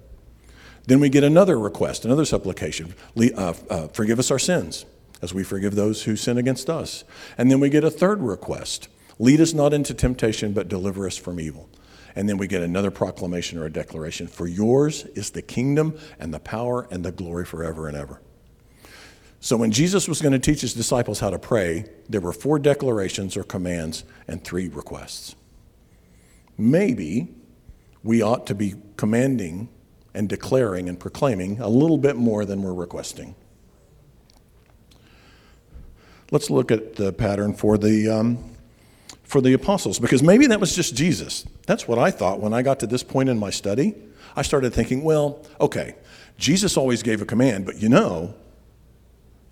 Then 0.88 1.00
we 1.00 1.10
get 1.10 1.24
another 1.24 1.60
request, 1.60 2.06
another 2.06 2.26
supplication. 2.26 2.96
Uh, 3.18 3.54
uh, 3.70 3.88
forgive 3.90 4.20
us 4.20 4.32
our 4.32 4.40
sins 4.40 4.86
as 5.22 5.34
we 5.34 5.44
forgive 5.44 5.76
those 5.76 6.04
who 6.04 6.16
sin 6.16 6.38
against 6.38 6.70
us. 6.70 7.04
And 7.38 7.52
then 7.52 7.60
we 7.60 7.70
get 7.70 7.84
a 7.84 7.92
third 7.92 8.22
request. 8.22 8.88
Lead 9.20 9.42
us 9.42 9.54
not 9.54 9.74
into 9.74 9.94
temptation, 9.94 10.54
but 10.54 10.68
deliver 10.68 11.06
us 11.06 11.18
from 11.18 11.40
evil. 11.40 11.70
And 12.20 12.28
then 12.28 12.38
we 12.38 12.48
get 12.48 12.62
another 12.62 12.92
proclamation 12.92 13.58
or 13.58 13.66
a 13.66 13.72
declaration 13.72 14.28
For 14.28 14.46
yours 14.46 15.06
is 15.16 15.30
the 15.30 15.42
kingdom 15.42 15.98
and 16.20 16.34
the 16.34 16.40
power 16.42 16.86
and 16.92 17.06
the 17.06 17.14
glory 17.14 17.46
forever 17.46 17.88
and 17.88 17.96
ever. 17.96 18.22
So 19.40 19.56
when 19.56 19.72
Jesus 19.72 20.06
was 20.06 20.22
going 20.22 20.34
to 20.34 20.40
teach 20.40 20.60
his 20.60 20.74
disciples 20.74 21.22
how 21.22 21.30
to 21.30 21.40
pray, 21.40 21.86
there 22.10 22.20
were 22.20 22.34
four 22.34 22.60
declarations 22.60 23.38
or 23.38 23.44
commands 23.44 24.04
and 24.28 24.44
three 24.44 24.68
requests. 24.68 25.38
Maybe 26.58 27.30
we 28.04 28.22
ought 28.22 28.46
to 28.48 28.54
be 28.54 28.74
commanding 28.98 29.70
and 30.14 30.28
declaring 30.28 30.90
and 30.90 31.00
proclaiming 31.00 31.62
a 31.62 31.70
little 31.70 31.98
bit 31.98 32.18
more 32.18 32.44
than 32.44 32.62
we're 32.62 32.74
requesting. 32.74 33.34
Let's 36.32 36.50
look 36.50 36.70
at 36.70 36.98
the 36.98 37.14
pattern 37.14 37.54
for 37.54 37.78
the, 37.78 38.10
um, 38.10 38.49
for 39.30 39.42
the 39.42 39.54
apostles, 39.54 40.00
because 40.00 40.24
maybe 40.24 40.48
that 40.48 40.60
was 40.60 40.76
just 40.76 40.96
Jesus. 40.96 41.46
That's 41.68 41.88
what 41.88 42.00
I 42.00 42.10
thought 42.10 42.40
when 42.40 42.52
I 42.52 42.64
got 42.64 42.80
to 42.80 42.88
this 42.88 43.04
point 43.04 43.30
in 43.30 43.38
my 43.38 43.52
study. 43.52 43.94
I 44.36 44.42
started 44.42 44.74
thinking, 44.74 45.04
well, 45.04 45.46
okay, 45.62 45.96
Jesus 46.40 46.76
always 46.76 47.04
gave 47.04 47.22
a 47.22 47.26
command, 47.26 47.68
but 47.68 47.78
you 47.80 47.90
know, 47.90 48.34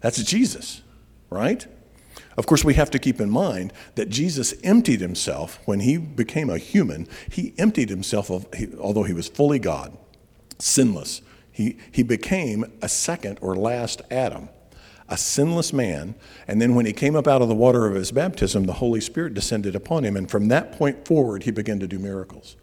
that's 0.01 0.21
Jesus, 0.23 0.81
right? 1.29 1.67
Of 2.37 2.47
course, 2.47 2.63
we 2.63 2.73
have 2.73 2.89
to 2.89 2.97
keep 2.97 3.21
in 3.21 3.29
mind 3.29 3.71
that 3.93 4.09
Jesus 4.09 4.55
emptied 4.63 4.99
himself 4.99 5.59
when 5.65 5.81
he 5.81 5.97
became 5.97 6.49
a 6.49 6.57
human. 6.57 7.07
He 7.29 7.53
emptied 7.59 7.89
himself, 7.89 8.31
of, 8.31 8.47
although 8.79 9.03
he 9.03 9.13
was 9.13 9.27
fully 9.27 9.59
God, 9.59 9.95
sinless. 10.57 11.21
He, 11.51 11.77
he 11.91 12.01
became 12.01 12.65
a 12.81 12.89
second 12.89 13.37
or 13.41 13.55
last 13.55 14.01
Adam, 14.09 14.49
a 15.09 15.17
sinless 15.17 15.71
man. 15.73 16.15
And 16.47 16.61
then 16.61 16.75
when 16.75 16.85
he 16.85 16.93
came 16.93 17.15
up 17.15 17.27
out 17.27 17.41
of 17.41 17.47
the 17.47 17.55
water 17.55 17.87
of 17.87 17.95
his 17.95 18.11
baptism, 18.11 18.65
the 18.65 18.73
Holy 18.73 19.01
Spirit 19.01 19.33
descended 19.33 19.75
upon 19.75 20.03
him. 20.03 20.15
And 20.17 20.29
from 20.29 20.47
that 20.49 20.71
point 20.71 21.07
forward, 21.07 21.43
he 21.43 21.51
began 21.51 21.79
to 21.79 21.87
do 21.87 21.99
miracles. 21.99 22.55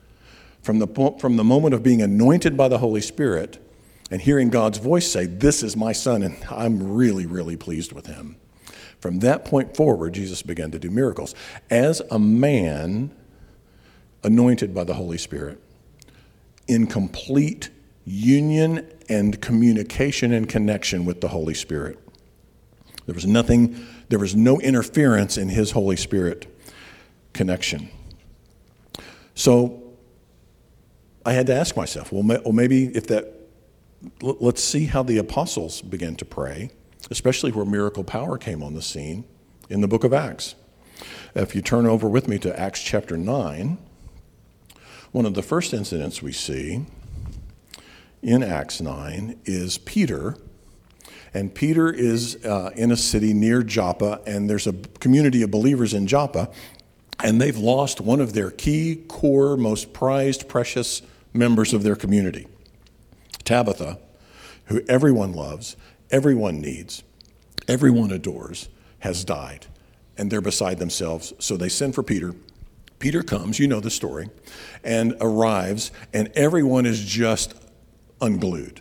From 0.62 0.78
the, 0.78 1.16
from 1.18 1.36
the 1.36 1.44
moment 1.44 1.74
of 1.74 1.82
being 1.82 2.02
anointed 2.02 2.56
by 2.56 2.68
the 2.68 2.78
Holy 2.78 3.00
Spirit 3.00 3.58
and 4.10 4.20
hearing 4.20 4.50
God's 4.50 4.78
voice 4.78 5.10
say, 5.10 5.26
This 5.26 5.62
is 5.62 5.76
my 5.76 5.92
son, 5.92 6.22
and 6.22 6.36
I'm 6.50 6.94
really, 6.94 7.26
really 7.26 7.56
pleased 7.56 7.92
with 7.92 8.06
him 8.06 8.36
from 9.04 9.18
that 9.18 9.44
point 9.44 9.76
forward, 9.76 10.14
Jesus 10.14 10.40
began 10.40 10.70
to 10.70 10.78
do 10.78 10.88
miracles. 10.88 11.34
As 11.68 12.00
a 12.10 12.18
man 12.18 13.10
anointed 14.22 14.74
by 14.74 14.82
the 14.84 14.94
Holy 14.94 15.18
Spirit, 15.18 15.60
in 16.68 16.86
complete 16.86 17.68
union 18.06 18.90
and 19.10 19.38
communication 19.42 20.32
and 20.32 20.48
connection 20.48 21.04
with 21.04 21.20
the 21.20 21.28
Holy 21.28 21.52
Spirit. 21.52 21.98
There 23.06 23.14
was 23.14 23.26
nothing, 23.26 23.84
there 24.08 24.18
was 24.18 24.34
no 24.34 24.60
interference 24.60 25.36
in 25.36 25.48
his 25.48 25.72
Holy 25.72 25.96
Spirit 25.96 26.46
connection. 27.32 27.90
So 29.34 29.82
I 31.26 31.32
had 31.32 31.46
to 31.48 31.54
ask 31.54 31.76
myself, 31.76 32.12
well, 32.12 32.22
well 32.22 32.52
maybe 32.52 32.86
if 32.86 33.06
that, 33.08 33.32
let's 34.22 34.62
see 34.62 34.86
how 34.86 35.02
the 35.02 35.18
apostles 35.18 35.82
began 35.82 36.16
to 36.16 36.24
pray 36.24 36.70
especially 37.10 37.52
where 37.52 37.64
miracle 37.64 38.04
power 38.04 38.38
came 38.38 38.62
on 38.62 38.74
the 38.74 38.82
scene 38.82 39.24
in 39.68 39.80
the 39.80 39.88
book 39.88 40.04
of 40.04 40.12
Acts. 40.12 40.54
If 41.34 41.54
you 41.54 41.62
turn 41.62 41.86
over 41.86 42.08
with 42.08 42.28
me 42.28 42.38
to 42.38 42.58
Acts 42.58 42.82
chapter 42.82 43.16
9, 43.16 43.78
one 45.12 45.26
of 45.26 45.34
the 45.34 45.42
first 45.42 45.72
incidents 45.72 46.22
we 46.22 46.32
see 46.32 46.86
in 48.22 48.42
Acts 48.42 48.80
9 48.80 49.38
is 49.44 49.78
Peter. 49.78 50.36
And 51.34 51.52
Peter 51.54 51.92
is 51.92 52.42
uh, 52.44 52.70
in 52.76 52.92
a 52.92 52.96
city 52.96 53.34
near 53.34 53.62
Joppa, 53.62 54.20
and 54.26 54.48
there's 54.48 54.66
a 54.66 54.72
community 55.00 55.42
of 55.42 55.50
believers 55.50 55.92
in 55.92 56.06
Joppa, 56.06 56.50
and 57.22 57.40
they've 57.40 57.58
lost 57.58 58.00
one 58.00 58.20
of 58.20 58.32
their 58.32 58.50
key, 58.50 59.02
core, 59.08 59.56
most 59.56 59.92
prized, 59.92 60.48
precious 60.48 61.02
members 61.32 61.74
of 61.74 61.82
their 61.82 61.96
community, 61.96 62.46
Tabitha, 63.44 63.98
who 64.66 64.80
everyone 64.88 65.32
loves 65.32 65.76
everyone 66.10 66.60
needs, 66.60 67.02
everyone 67.66 68.12
adores, 68.12 68.68
has 69.00 69.24
died, 69.24 69.66
and 70.16 70.30
they're 70.30 70.40
beside 70.40 70.78
themselves. 70.78 71.32
So 71.40 71.56
they 71.56 71.68
send 71.68 71.94
for 71.94 72.04
Peter. 72.04 72.34
Peter 73.00 73.24
comes, 73.24 73.58
you 73.58 73.66
know 73.66 73.80
the 73.80 73.90
story, 73.90 74.30
and 74.84 75.16
arrives, 75.20 75.90
and 76.12 76.30
everyone 76.36 76.86
is 76.86 77.04
just 77.04 77.54
unglued. 78.20 78.80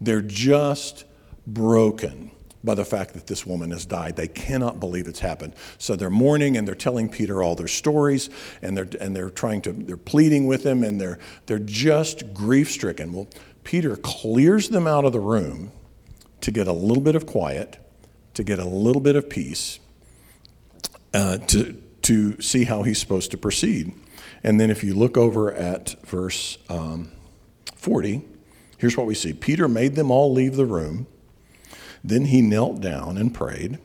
They're 0.00 0.20
just 0.20 1.04
broken 1.46 2.30
by 2.64 2.74
the 2.74 2.84
fact 2.84 3.12
that 3.12 3.26
this 3.26 3.46
woman 3.46 3.70
has 3.70 3.84
died. 3.84 4.16
They 4.16 4.26
cannot 4.26 4.80
believe 4.80 5.06
it's 5.06 5.20
happened. 5.20 5.54
So 5.76 5.96
they're 5.96 6.08
mourning 6.08 6.56
and 6.56 6.66
they're 6.66 6.74
telling 6.74 7.10
Peter 7.10 7.42
all 7.42 7.54
their 7.54 7.68
stories 7.68 8.30
and 8.62 8.76
they're, 8.76 8.88
and 8.98 9.14
they're 9.14 9.30
trying 9.30 9.60
to, 9.62 9.72
they're 9.72 9.98
pleading 9.98 10.46
with 10.46 10.64
him 10.64 10.82
and 10.82 10.98
they're, 10.98 11.18
they're 11.44 11.58
just 11.58 12.32
grief 12.32 12.70
stricken. 12.70 13.12
Well, 13.12 13.28
Peter 13.64 13.96
clears 13.96 14.70
them 14.70 14.86
out 14.86 15.04
of 15.04 15.12
the 15.12 15.20
room 15.20 15.72
to 16.40 16.50
get 16.50 16.66
a 16.66 16.72
little 16.72 17.02
bit 17.02 17.14
of 17.14 17.26
quiet, 17.26 17.78
to 18.32 18.42
get 18.42 18.58
a 18.58 18.64
little 18.64 19.00
bit 19.00 19.14
of 19.14 19.28
peace, 19.28 19.78
uh, 21.12 21.38
to, 21.38 21.74
to 22.02 22.40
see 22.40 22.64
how 22.64 22.82
he's 22.82 22.98
supposed 22.98 23.30
to 23.30 23.38
proceed. 23.38 23.94
And 24.42 24.58
then 24.58 24.70
if 24.70 24.82
you 24.82 24.94
look 24.94 25.16
over 25.16 25.52
at 25.52 25.96
verse 26.06 26.58
um, 26.68 27.12
40, 27.76 28.22
here's 28.78 28.96
what 28.96 29.06
we 29.06 29.14
see 29.14 29.34
Peter 29.34 29.68
made 29.68 29.96
them 29.96 30.10
all 30.10 30.32
leave 30.32 30.56
the 30.56 30.66
room. 30.66 31.06
Then 32.04 32.26
he 32.26 32.42
knelt 32.42 32.82
down 32.82 33.16
and 33.16 33.32
prayed. 33.32 33.78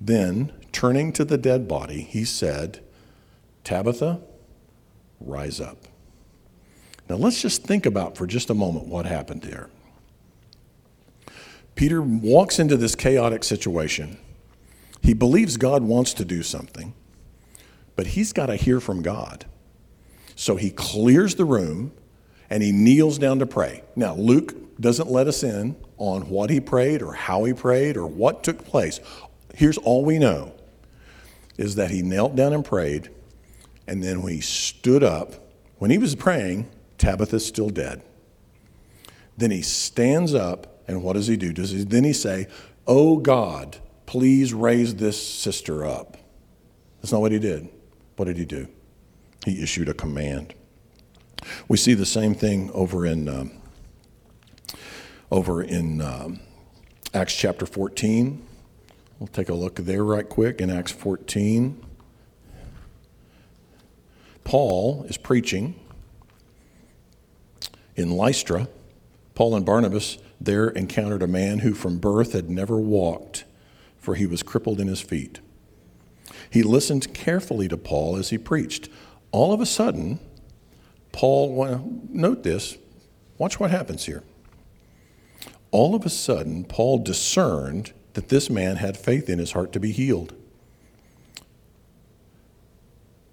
Then, 0.00 0.52
turning 0.72 1.12
to 1.12 1.24
the 1.24 1.38
dead 1.38 1.68
body, 1.68 2.02
he 2.02 2.24
said, 2.24 2.80
Tabitha, 3.62 4.20
rise 5.20 5.60
up. 5.60 5.78
Now, 7.08 7.14
let's 7.16 7.40
just 7.40 7.62
think 7.62 7.86
about 7.86 8.16
for 8.16 8.26
just 8.26 8.50
a 8.50 8.54
moment 8.54 8.88
what 8.88 9.06
happened 9.06 9.42
there. 9.42 9.70
Peter 11.76 12.02
walks 12.02 12.58
into 12.58 12.76
this 12.76 12.94
chaotic 12.94 13.44
situation. 13.44 14.18
He 15.00 15.14
believes 15.14 15.56
God 15.56 15.82
wants 15.82 16.14
to 16.14 16.24
do 16.24 16.42
something, 16.42 16.94
but 17.94 18.08
he's 18.08 18.32
got 18.32 18.46
to 18.46 18.56
hear 18.56 18.80
from 18.80 19.02
God. 19.02 19.44
So 20.34 20.56
he 20.56 20.70
clears 20.70 21.36
the 21.36 21.44
room 21.44 21.92
and 22.50 22.62
he 22.62 22.72
kneels 22.72 23.18
down 23.18 23.38
to 23.38 23.46
pray. 23.46 23.84
Now, 23.94 24.14
Luke 24.14 24.80
doesn't 24.80 25.10
let 25.10 25.28
us 25.28 25.42
in 25.42 25.76
on 25.98 26.28
what 26.28 26.50
he 26.50 26.60
prayed 26.60 27.02
or 27.02 27.12
how 27.14 27.44
he 27.44 27.52
prayed 27.52 27.96
or 27.96 28.06
what 28.06 28.42
took 28.42 28.64
place. 28.64 29.00
Here's 29.54 29.78
all 29.78 30.04
we 30.04 30.18
know 30.18 30.52
is 31.56 31.76
that 31.76 31.90
he 31.90 32.02
knelt 32.02 32.34
down 32.34 32.52
and 32.52 32.64
prayed, 32.64 33.10
and 33.86 34.02
then 34.02 34.22
when 34.22 34.32
he 34.32 34.40
stood 34.40 35.04
up, 35.04 35.34
when 35.78 35.90
he 35.90 35.98
was 35.98 36.14
praying, 36.14 36.68
Tabitha's 36.98 37.46
still 37.46 37.70
dead. 37.70 38.02
Then 39.36 39.50
he 39.50 39.62
stands 39.62 40.34
up 40.34 40.74
and 40.86 41.02
what 41.02 41.14
does 41.14 41.26
he 41.26 41.36
do? 41.36 41.52
Does 41.52 41.70
he, 41.70 41.84
then 41.84 42.04
he 42.04 42.12
say, 42.12 42.46
Oh 42.86 43.16
God, 43.16 43.78
please 44.06 44.52
raise 44.52 44.96
this 44.96 45.20
sister 45.20 45.84
up? 45.84 46.16
That's 47.00 47.12
not 47.12 47.20
what 47.20 47.32
he 47.32 47.38
did. 47.38 47.68
What 48.16 48.26
did 48.26 48.36
he 48.36 48.44
do? 48.44 48.68
He 49.44 49.62
issued 49.62 49.88
a 49.88 49.94
command. 49.94 50.54
We 51.68 51.76
see 51.76 51.94
the 51.94 52.06
same 52.06 52.34
thing 52.34 52.70
over 52.72 53.04
in, 53.04 53.28
um, 53.28 53.52
over 55.34 55.60
in 55.60 56.00
um, 56.00 56.38
Acts 57.12 57.34
chapter 57.34 57.66
14. 57.66 58.40
We'll 59.18 59.26
take 59.26 59.48
a 59.48 59.54
look 59.54 59.74
there 59.74 60.04
right 60.04 60.28
quick 60.28 60.60
in 60.60 60.70
Acts 60.70 60.92
14. 60.92 61.84
Paul 64.44 65.04
is 65.08 65.16
preaching 65.16 65.74
in 67.96 68.12
Lystra. 68.12 68.68
Paul 69.34 69.56
and 69.56 69.66
Barnabas 69.66 70.18
there 70.40 70.68
encountered 70.68 71.20
a 71.20 71.26
man 71.26 71.58
who 71.58 71.74
from 71.74 71.98
birth 71.98 72.32
had 72.32 72.48
never 72.48 72.76
walked, 72.76 73.44
for 73.98 74.14
he 74.14 74.26
was 74.26 74.44
crippled 74.44 74.78
in 74.78 74.86
his 74.86 75.00
feet. 75.00 75.40
He 76.48 76.62
listened 76.62 77.12
carefully 77.12 77.66
to 77.66 77.76
Paul 77.76 78.14
as 78.14 78.30
he 78.30 78.38
preached. 78.38 78.88
All 79.32 79.52
of 79.52 79.60
a 79.60 79.66
sudden, 79.66 80.20
Paul, 81.10 82.04
note 82.08 82.44
this, 82.44 82.78
watch 83.36 83.58
what 83.58 83.72
happens 83.72 84.06
here. 84.06 84.22
All 85.74 85.96
of 85.96 86.06
a 86.06 86.08
sudden, 86.08 86.62
Paul 86.62 86.98
discerned 86.98 87.92
that 88.12 88.28
this 88.28 88.48
man 88.48 88.76
had 88.76 88.96
faith 88.96 89.28
in 89.28 89.40
his 89.40 89.50
heart 89.50 89.72
to 89.72 89.80
be 89.80 89.90
healed. 89.90 90.32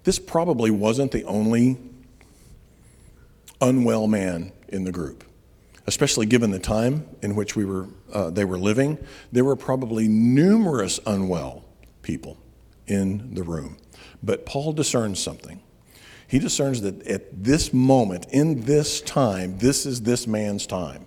This 0.02 0.18
probably 0.18 0.72
wasn't 0.72 1.12
the 1.12 1.22
only 1.22 1.78
unwell 3.60 4.08
man 4.08 4.50
in 4.68 4.82
the 4.82 4.90
group 4.90 5.22
especially 5.86 6.26
given 6.26 6.50
the 6.50 6.58
time 6.58 7.06
in 7.22 7.34
which 7.34 7.56
we 7.56 7.64
were, 7.64 7.88
uh, 8.12 8.30
they 8.30 8.44
were 8.44 8.58
living, 8.58 8.98
there 9.32 9.44
were 9.44 9.56
probably 9.56 10.06
numerous 10.08 11.00
unwell 11.06 11.64
people 12.02 12.38
in 12.86 13.34
the 13.34 13.42
room. 13.42 13.76
But 14.22 14.46
Paul 14.46 14.72
discerns 14.72 15.18
something. 15.18 15.60
He 16.28 16.38
discerns 16.38 16.82
that 16.82 17.04
at 17.06 17.44
this 17.44 17.72
moment, 17.72 18.26
in 18.30 18.62
this 18.62 19.00
time, 19.00 19.58
this 19.58 19.84
is 19.84 20.02
this 20.02 20.26
man's 20.26 20.66
time. 20.66 21.06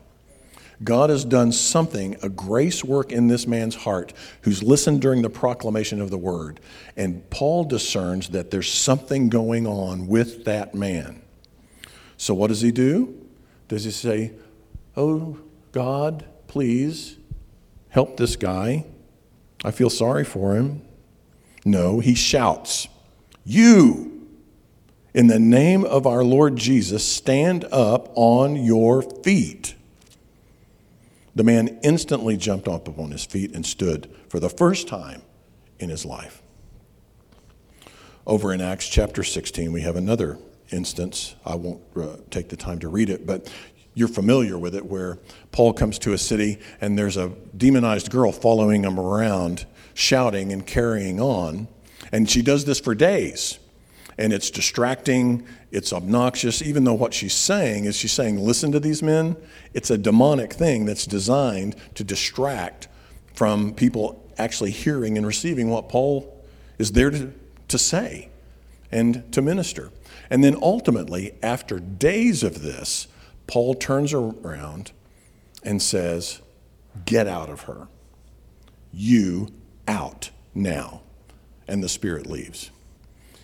God 0.83 1.09
has 1.09 1.23
done 1.23 1.51
something, 1.51 2.17
a 2.21 2.29
grace 2.29 2.83
work 2.83 3.11
in 3.11 3.27
this 3.27 3.47
man's 3.47 3.75
heart 3.75 4.13
who's 4.41 4.61
listened 4.61 5.01
during 5.01 5.21
the 5.21 5.29
proclamation 5.29 6.01
of 6.01 6.09
the 6.09 6.17
word. 6.17 6.59
And 6.97 7.29
Paul 7.29 7.63
discerns 7.63 8.29
that 8.29 8.51
there's 8.51 8.71
something 8.71 9.29
going 9.29 9.65
on 9.65 10.07
with 10.07 10.45
that 10.45 10.75
man. 10.75 11.21
So 12.17 12.33
what 12.33 12.47
does 12.47 12.61
he 12.61 12.71
do? 12.71 13.15
Does 13.67 13.83
he 13.83 13.91
say, 13.91 14.33
Oh, 14.97 15.39
God, 15.71 16.25
please 16.47 17.17
help 17.89 18.17
this 18.17 18.35
guy. 18.35 18.85
I 19.63 19.71
feel 19.71 19.89
sorry 19.89 20.23
for 20.23 20.55
him. 20.55 20.81
No, 21.65 21.99
he 21.99 22.15
shouts, 22.15 22.87
You, 23.43 24.27
in 25.13 25.27
the 25.27 25.39
name 25.39 25.83
of 25.85 26.05
our 26.05 26.23
Lord 26.23 26.55
Jesus, 26.55 27.05
stand 27.05 27.65
up 27.71 28.11
on 28.15 28.55
your 28.57 29.01
feet. 29.01 29.74
The 31.35 31.43
man 31.43 31.79
instantly 31.83 32.37
jumped 32.37 32.67
up 32.67 32.87
upon 32.87 33.11
his 33.11 33.25
feet 33.25 33.53
and 33.53 33.65
stood 33.65 34.09
for 34.29 34.39
the 34.39 34.49
first 34.49 34.87
time 34.87 35.21
in 35.79 35.89
his 35.89 36.05
life. 36.05 36.41
Over 38.25 38.53
in 38.53 38.61
Acts 38.61 38.87
chapter 38.87 39.23
16, 39.23 39.71
we 39.71 39.81
have 39.81 39.97
another 39.97 40.39
instance. 40.71 41.35
I 41.45 41.55
won't 41.55 41.81
uh, 41.95 42.17
take 42.31 42.49
the 42.49 42.55
time 42.55 42.79
to 42.79 42.87
read 42.87 43.09
it, 43.09 43.27
but 43.27 43.51
you're 43.93 44.07
familiar 44.07 44.57
with 44.57 44.75
it, 44.75 44.85
where 44.85 45.19
Paul 45.51 45.73
comes 45.73 45.99
to 45.99 46.13
a 46.13 46.17
city 46.17 46.59
and 46.81 46.97
there's 46.97 47.17
a 47.17 47.29
demonized 47.55 48.09
girl 48.09 48.31
following 48.31 48.83
him 48.83 48.99
around, 48.99 49.65
shouting 49.93 50.51
and 50.51 50.65
carrying 50.65 51.19
on. 51.19 51.67
And 52.11 52.29
she 52.29 52.41
does 52.41 52.65
this 52.65 52.79
for 52.79 52.95
days. 52.95 53.59
And 54.17 54.31
it's 54.31 54.49
distracting, 54.49 55.45
it's 55.71 55.91
obnoxious, 55.91 56.61
even 56.61 56.85
though 56.85 56.93
what 56.93 57.13
she's 57.13 57.33
saying 57.33 57.85
is 57.85 57.97
she's 57.97 58.13
saying, 58.13 58.39
Listen 58.39 58.71
to 58.71 58.79
these 58.79 59.03
men. 59.03 59.35
It's 59.73 59.89
a 59.89 59.97
demonic 59.97 60.53
thing 60.53 60.85
that's 60.85 61.05
designed 61.05 61.75
to 61.95 62.03
distract 62.03 62.87
from 63.33 63.73
people 63.73 64.23
actually 64.37 64.71
hearing 64.71 65.17
and 65.17 65.27
receiving 65.27 65.69
what 65.69 65.89
Paul 65.89 66.45
is 66.77 66.93
there 66.93 67.09
to, 67.09 67.33
to 67.67 67.77
say 67.77 68.29
and 68.91 69.31
to 69.33 69.41
minister. 69.41 69.91
And 70.29 70.43
then 70.43 70.55
ultimately, 70.61 71.33
after 71.43 71.79
days 71.79 72.43
of 72.43 72.61
this, 72.61 73.07
Paul 73.47 73.75
turns 73.75 74.13
around 74.13 74.91
and 75.63 75.81
says, 75.81 76.41
Get 77.05 77.27
out 77.27 77.49
of 77.49 77.61
her. 77.61 77.87
You 78.93 79.49
out 79.87 80.29
now. 80.53 81.01
And 81.67 81.83
the 81.83 81.89
Spirit 81.89 82.27
leaves. 82.27 82.71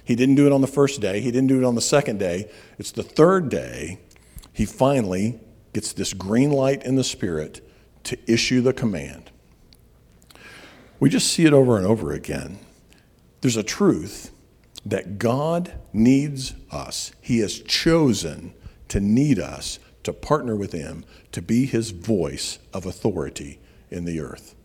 He 0.03 0.15
didn't 0.15 0.35
do 0.35 0.45
it 0.45 0.51
on 0.51 0.61
the 0.61 0.67
first 0.67 1.01
day, 1.01 1.21
he 1.21 1.31
didn't 1.31 1.47
do 1.47 1.59
it 1.59 1.65
on 1.65 1.75
the 1.75 1.81
second 1.81 2.19
day. 2.19 2.49
It's 2.77 2.91
the 2.91 3.03
third 3.03 3.49
day 3.49 3.99
he 4.53 4.65
finally 4.65 5.39
gets 5.73 5.93
this 5.93 6.13
green 6.13 6.51
light 6.51 6.83
in 6.83 6.95
the 6.95 7.03
Spirit 7.03 7.65
to 8.03 8.17
issue 8.31 8.61
the 8.61 8.73
command. 8.73 9.31
We 10.99 11.09
just 11.09 11.31
see 11.31 11.45
it 11.45 11.53
over 11.53 11.77
and 11.77 11.85
over 11.85 12.11
again. 12.11 12.59
There's 13.41 13.57
a 13.57 13.63
truth 13.63 14.31
that 14.85 15.17
God 15.19 15.73
needs 15.93 16.53
us, 16.71 17.11
He 17.21 17.39
has 17.39 17.59
chosen 17.59 18.53
to 18.87 18.99
need 18.99 19.39
us 19.39 19.79
to 20.03 20.13
partner 20.13 20.55
with 20.55 20.73
Him 20.73 21.05
to 21.31 21.41
be 21.41 21.65
His 21.65 21.91
voice 21.91 22.59
of 22.73 22.85
authority 22.85 23.59
in 23.89 24.05
the 24.05 24.19
earth. 24.19 24.55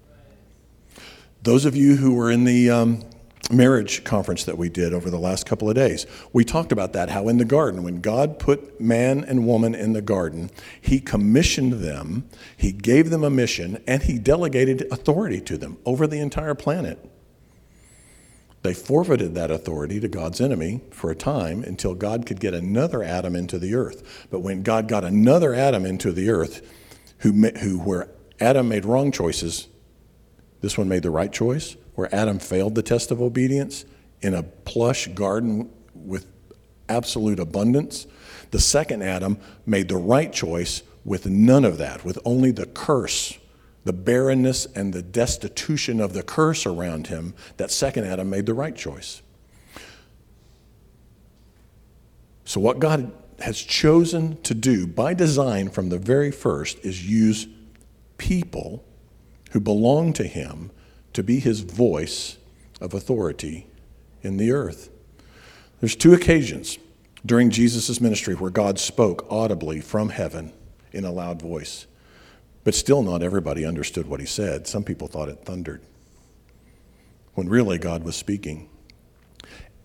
Those 1.43 1.65
of 1.65 1.77
you 1.77 1.97
who 1.97 2.15
were 2.15 2.31
in 2.31 2.45
the 2.45 2.71
um, 2.71 3.05
marriage 3.51 4.05
conference 4.05 4.45
that 4.45 4.59
we 4.59 4.69
did 4.69 4.93
over 4.93 5.11
the 5.11 5.19
last 5.19 5.47
couple 5.47 5.69
of 5.69 5.75
days, 5.75 6.07
we 6.33 6.45
talked 6.45 6.73
about 6.73 6.93
that 6.93 7.11
how 7.11 7.29
in 7.29 7.39
the 7.39 7.45
garden, 7.45 7.83
when 7.83 8.01
God 8.01 8.39
put 8.39 8.81
man 8.81 9.25
and 9.25 9.47
woman 9.47 9.75
in 9.75 9.93
the 9.93 10.03
garden, 10.03 10.51
He 10.81 11.01
commissioned 11.01 11.75
them, 11.75 12.29
He 12.57 12.73
gave 12.73 13.11
them 13.11 13.25
a 13.25 13.31
mission, 13.31 13.83
and 13.87 14.03
He 14.03 14.19
delegated 14.19 14.87
authority 14.91 15.41
to 15.43 15.57
them 15.57 15.79
over 15.85 16.07
the 16.07 16.19
entire 16.19 16.55
planet. 16.55 16.99
They 18.63 18.75
forfeited 18.75 19.37
that 19.37 19.53
authority 19.53 20.01
to 20.01 20.09
God's 20.09 20.41
enemy 20.41 20.81
for 20.91 21.11
a 21.11 21.15
time 21.15 21.63
until 21.63 21.95
God 21.95 22.27
could 22.27 22.41
get 22.41 22.53
another 22.53 23.01
Adam 23.01 23.37
into 23.37 23.61
the 23.61 23.77
earth. 23.77 24.27
But 24.29 24.41
when 24.41 24.65
God 24.65 24.89
got 24.89 25.05
another 25.05 25.55
Adam 25.55 25.87
into 25.87 26.11
the 26.11 26.31
earth, 26.31 26.69
who, 27.19 27.31
who 27.31 27.79
where 27.79 28.09
Adam 28.41 28.69
made 28.69 28.85
wrong 28.85 29.13
choices, 29.13 29.69
this 30.63 30.77
one 30.77 30.89
made 30.89 31.05
the 31.05 31.11
right 31.11 31.33
choice. 31.33 31.77
Where 31.97 32.15
Adam 32.15 32.39
failed 32.39 32.77
the 32.77 32.83
test 32.83 33.11
of 33.11 33.21
obedience 33.21 33.85
in 34.23 34.33
a 34.33 34.43
plush 34.43 35.09
garden 35.09 35.71
with 35.95 36.27
absolute 36.89 37.41
abundance, 37.41 38.07
the 38.53 38.61
second 38.61 39.03
Adam 39.03 39.39
made 39.67 39.89
the 39.89 39.97
right 39.97 40.33
choice 40.33 40.83
with 41.05 41.27
none 41.27 41.65
of 41.65 41.79
that, 41.79 42.05
with 42.05 42.19
only 42.25 42.53
the 42.53 42.67
curse 42.67 43.39
the 43.87 43.93
barrenness 43.93 44.67
and 44.75 44.93
the 44.93 45.03
destitution 45.03 46.01
of 46.01 46.13
the 46.13 46.23
curse 46.23 46.67
around 46.67 47.07
him, 47.07 47.33
that 47.57 47.71
second 47.71 48.05
Adam 48.05 48.29
made 48.29 48.45
the 48.45 48.53
right 48.53 48.75
choice. 48.75 49.23
So, 52.45 52.61
what 52.61 52.81
God 52.81 53.13
has 53.39 53.61
chosen 53.61 54.43
to 54.43 54.55
do 54.55 54.89
by 54.89 55.15
design 55.15 55.69
from 55.69 55.89
the 55.89 55.99
very 55.99 56.33
first 56.33 56.79
is 56.85 57.09
use 57.09 57.47
people 58.19 58.85
who 59.53 59.61
belong 59.61 60.13
to 60.15 60.25
Him 60.25 60.71
to 61.17 61.23
be 61.23 61.41
His 61.41 61.61
voice 61.61 62.37
of 62.79 62.93
authority 62.93 63.67
in 64.21 64.37
the 64.37 64.53
earth. 64.53 64.91
There's 65.81 65.97
two 65.97 66.13
occasions 66.13 66.79
during 67.25 67.49
Jesus' 67.49 68.03
ministry 68.03 68.35
where 68.35 68.51
God 68.51 68.79
spoke 68.79 69.27
audibly 69.31 69.81
from 69.81 70.11
heaven 70.11 70.53
in 70.93 71.07
a 71.07 71.11
loud 71.11 71.41
voice. 71.41 71.87
But 72.65 72.75
still, 72.75 73.03
not 73.03 73.23
everybody 73.23 73.65
understood 73.65 74.07
what 74.07 74.21
he 74.21 74.27
said. 74.27 74.67
Some 74.67 74.85
people 74.85 75.09
thought 75.09 75.31
it 75.31 75.41
thundered, 75.43 75.81
when 77.33 77.49
really 77.49 77.79
God 77.79 78.05
was 78.05 78.15
speaking. 78.15 78.69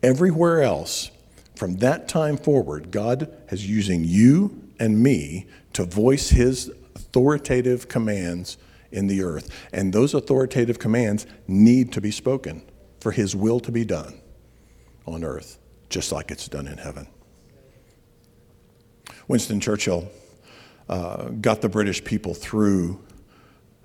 Everywhere 0.03 0.61
else, 0.61 1.11
from 1.55 1.77
that 1.77 2.09
time 2.09 2.35
forward, 2.35 2.91
God 2.91 3.31
is 3.49 3.69
using 3.69 4.03
you 4.03 4.67
and 4.79 5.01
me 5.01 5.47
to 5.73 5.85
voice 5.85 6.31
his 6.31 6.71
authoritative 6.93 7.87
commands 7.87 8.57
in 8.91 9.07
the 9.07 9.23
earth. 9.23 9.49
And 9.71 9.93
those 9.93 10.13
authoritative 10.13 10.79
commands 10.79 11.25
need 11.47 11.93
to 11.93 12.01
be 12.01 12.11
spoken 12.11 12.63
for 12.99 13.11
his 13.11 13.35
will 13.35 13.59
to 13.61 13.71
be 13.71 13.85
done 13.85 14.21
on 15.05 15.23
earth, 15.23 15.57
just 15.89 16.11
like 16.11 16.31
it's 16.31 16.47
done 16.47 16.67
in 16.67 16.77
heaven. 16.77 17.07
Winston 19.27 19.59
Churchill 19.59 20.09
uh, 20.89 21.29
got 21.29 21.61
the 21.61 21.69
British 21.69 22.03
people 22.03 22.33
through 22.33 23.01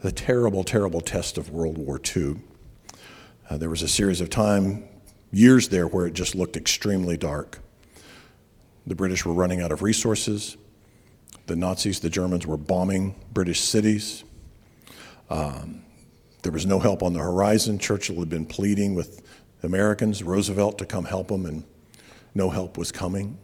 the 0.02 0.12
terrible, 0.12 0.64
terrible 0.64 1.00
test 1.00 1.38
of 1.38 1.50
World 1.50 1.78
War 1.78 2.00
II. 2.16 2.36
Uh, 3.48 3.56
there 3.56 3.70
was 3.70 3.82
a 3.82 3.88
series 3.88 4.20
of 4.20 4.28
time, 4.28 4.84
years 5.32 5.68
there, 5.68 5.86
where 5.86 6.06
it 6.06 6.14
just 6.14 6.34
looked 6.34 6.56
extremely 6.56 7.16
dark. 7.16 7.60
The 8.86 8.94
British 8.94 9.24
were 9.24 9.32
running 9.32 9.60
out 9.60 9.72
of 9.72 9.82
resources. 9.82 10.56
The 11.46 11.56
Nazis, 11.56 12.00
the 12.00 12.10
Germans, 12.10 12.46
were 12.46 12.56
bombing 12.56 13.14
British 13.32 13.60
cities. 13.60 14.24
Um, 15.30 15.82
there 16.42 16.52
was 16.52 16.66
no 16.66 16.78
help 16.78 17.02
on 17.02 17.12
the 17.12 17.20
horizon. 17.20 17.78
Churchill 17.78 18.20
had 18.20 18.28
been 18.28 18.46
pleading 18.46 18.94
with 18.94 19.22
Americans, 19.62 20.22
Roosevelt, 20.22 20.78
to 20.78 20.86
come 20.86 21.04
help 21.04 21.30
him, 21.30 21.46
and 21.46 21.64
no 22.34 22.50
help 22.50 22.78
was 22.78 22.92
coming 22.92 23.38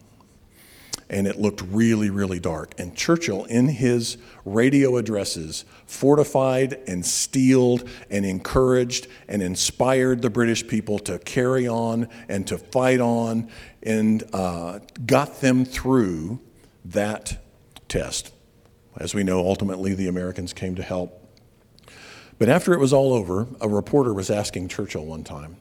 and 1.13 1.27
it 1.27 1.39
looked 1.39 1.61
really, 1.61 2.11
really 2.11 2.41
dark. 2.41 2.75
And 2.79 2.97
Churchill, 2.97 3.45
in 3.45 3.69
his 3.69 4.17
radio 4.47 4.97
addresses, 4.97 5.67
fortified 5.87 6.81
and 6.89 7.05
steeled 7.05 7.89
and 8.11 8.25
encouraged 8.25 9.07
and 9.29 9.43
inspired 9.43 10.23
the 10.23 10.31
British 10.31 10.67
people 10.67 10.99
to 11.01 11.19
carry 11.19 11.69
on 11.69 12.09
and 12.29 12.47
to 12.47 12.57
fight 12.57 13.01
on 13.01 13.51
and 13.83 14.25
uh, 14.33 14.81
got 15.05 15.41
them 15.43 15.67
through 15.67 16.41
that 16.87 17.45
test. 17.89 18.33
As 18.97 19.15
we 19.15 19.23
know, 19.23 19.41
ultimately 19.41 19.95
the 19.95 20.09
Americans 20.09 20.55
came 20.55 20.75
to 20.77 20.83
help. 20.83 21.22
But 22.43 22.49
after 22.49 22.73
it 22.73 22.81
was 22.81 22.93
all 22.93 23.13
over, 23.13 23.47
a 23.61 23.69
reporter 23.69 24.13
was 24.13 24.29
asking 24.29 24.67
Churchill 24.67 25.07
one 25.07 25.23
time, 25.23 25.59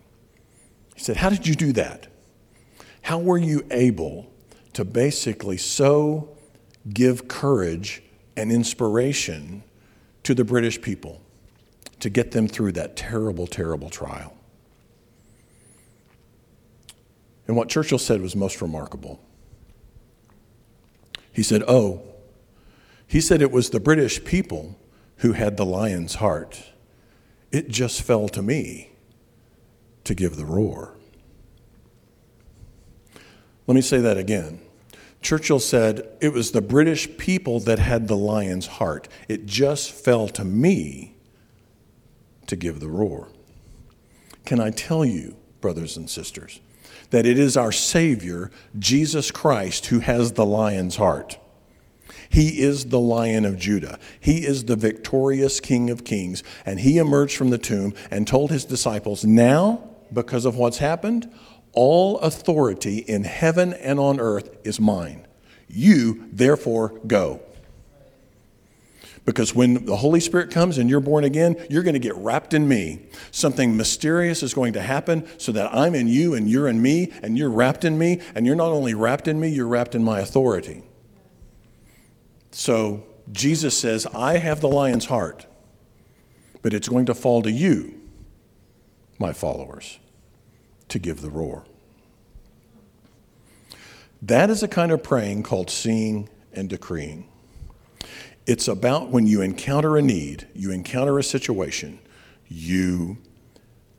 he 0.96 1.04
said, 1.04 1.18
How 1.18 1.30
did 1.30 1.46
you 1.46 1.54
do 1.54 1.72
that? 1.74 2.08
How 3.04 3.20
were 3.20 3.38
you 3.38 3.64
able 3.70 4.34
to 4.74 4.84
basically 4.84 5.58
so 5.58 6.36
give 6.92 7.28
courage 7.28 8.02
and 8.36 8.52
inspiration 8.52 9.62
to 10.24 10.34
the 10.34 10.44
British 10.44 10.82
people 10.82 11.22
to 12.00 12.10
get 12.10 12.32
them 12.32 12.48
through 12.48 12.72
that 12.72 12.96
terrible, 12.96 13.46
terrible 13.46 13.92
trial. 13.92 14.36
And 17.48 17.56
what 17.56 17.70
Churchill 17.70 18.00
said 18.00 18.22
was 18.22 18.36
most 18.36 18.60
remarkable. 18.60 19.22
He 21.32 21.44
said, 21.44 21.62
Oh, 21.68 22.02
he 23.06 23.22
said 23.22 23.44
it 23.44 23.52
was 23.52 23.70
the 23.70 23.80
British 23.80 24.24
people 24.24 24.80
who 25.18 25.34
had 25.34 25.56
the 25.56 25.66
lion's 25.66 26.16
heart. 26.16 26.71
It 27.52 27.70
just 27.70 28.02
fell 28.02 28.30
to 28.30 28.42
me 28.42 28.92
to 30.04 30.16
give 30.16 30.36
the 30.36 30.46
roar. 30.46 30.96
Let 33.68 33.76
me 33.76 33.82
say 33.82 34.00
that 34.00 34.18
again. 34.18 34.62
Churchill 35.22 35.60
said, 35.60 36.08
It 36.20 36.34
was 36.34 36.52
the 36.52 36.62
British 36.62 37.18
people 37.18 37.60
that 37.62 37.80
had 37.80 38.08
the 38.08 38.18
lion's 38.18 38.68
heart. 38.68 39.08
It 39.28 39.46
just 39.46 39.92
fell 39.92 40.28
to 40.30 40.44
me 40.44 41.16
to 42.48 42.56
give 42.56 42.80
the 42.80 42.90
roar. 42.90 43.30
Can 44.46 44.60
I 44.60 44.72
tell 44.72 45.06
you, 45.06 45.36
brothers 45.62 45.96
and 45.96 46.10
sisters, 46.10 46.60
that 47.12 47.26
it 47.26 47.38
is 47.38 47.56
our 47.56 47.72
Savior, 47.72 48.52
Jesus 48.80 49.32
Christ, 49.32 49.88
who 49.88 50.00
has 50.00 50.34
the 50.34 50.46
lion's 50.46 50.96
heart? 50.96 51.38
He 52.32 52.62
is 52.62 52.86
the 52.86 53.00
lion 53.00 53.44
of 53.44 53.58
Judah. 53.58 54.00
He 54.20 54.46
is 54.46 54.64
the 54.64 54.78
victorious 54.78 55.60
King 55.60 55.90
of 55.90 56.06
kings. 56.06 56.44
And 56.66 56.80
he 56.80 56.98
emerged 56.98 57.36
from 57.36 57.50
the 57.50 57.58
tomb 57.58 57.94
and 58.10 58.26
told 58.26 58.52
his 58.52 58.64
disciples, 58.64 59.26
Now, 59.26 59.90
because 60.14 60.46
of 60.46 60.56
what's 60.56 60.78
happened, 60.78 61.30
all 61.74 62.20
authority 62.20 63.00
in 63.00 63.26
heaven 63.26 63.74
and 63.74 64.00
on 64.00 64.20
earth 64.20 64.50
is 64.64 64.80
mine. 64.80 65.28
You, 65.68 66.30
therefore, 66.32 67.00
go. 67.06 67.42
Because 69.26 69.54
when 69.54 69.86
the 69.86 69.98
Holy 69.98 70.22
Spirit 70.22 70.52
comes 70.52 70.78
and 70.78 70.90
you're 70.90 71.02
born 71.02 71.26
again, 71.26 71.58
you're 71.70 71.84
going 71.84 71.94
to 71.94 72.00
get 72.00 72.16
wrapped 72.16 72.54
in 72.54 72.66
me. 72.66 73.02
Something 73.32 73.76
mysterious 73.76 74.42
is 74.42 74.54
going 74.54 74.74
to 74.74 74.82
happen 74.82 75.28
so 75.38 75.52
that 75.52 75.74
I'm 75.76 75.96
in 75.96 76.08
you 76.08 76.34
and 76.34 76.50
you're 76.50 76.70
in 76.70 76.82
me 76.82 77.12
and 77.22 77.38
you're 77.38 77.52
wrapped 77.52 77.84
in 77.84 77.98
me. 77.98 78.22
And 78.36 78.46
you're 78.46 78.56
not 78.56 78.72
only 78.72 78.94
wrapped 78.94 79.28
in 79.28 79.38
me, 79.38 79.50
you're 79.50 79.68
wrapped 79.68 79.96
in 79.96 80.04
my 80.04 80.22
authority. 80.22 80.84
So 82.52 83.04
Jesus 83.32 83.78
says, 83.78 84.06
I 84.14 84.38
have 84.38 84.62
the 84.62 84.68
lion's 84.68 85.06
heart, 85.06 85.46
but 86.62 86.74
it's 86.74 86.90
going 86.90 87.06
to 87.08 87.16
fall 87.16 87.42
to 87.42 87.52
you, 87.52 88.00
my 89.18 89.34
followers, 89.34 90.00
to 90.90 91.00
give 91.00 91.22
the 91.22 91.30
roar. 91.30 91.64
That 94.22 94.50
is 94.50 94.62
a 94.62 94.68
kind 94.68 94.92
of 94.92 95.02
praying 95.02 95.44
called 95.44 95.70
seeing 95.70 96.30
and 96.54 96.70
decreeing. 96.70 97.28
It's 98.46 98.68
about 98.68 99.10
when 99.10 99.28
you 99.28 99.42
encounter 99.42 99.98
a 99.98 100.02
need, 100.02 100.48
you 100.54 100.72
encounter 100.72 101.18
a 101.18 101.24
situation, 101.24 102.00
you 102.48 103.18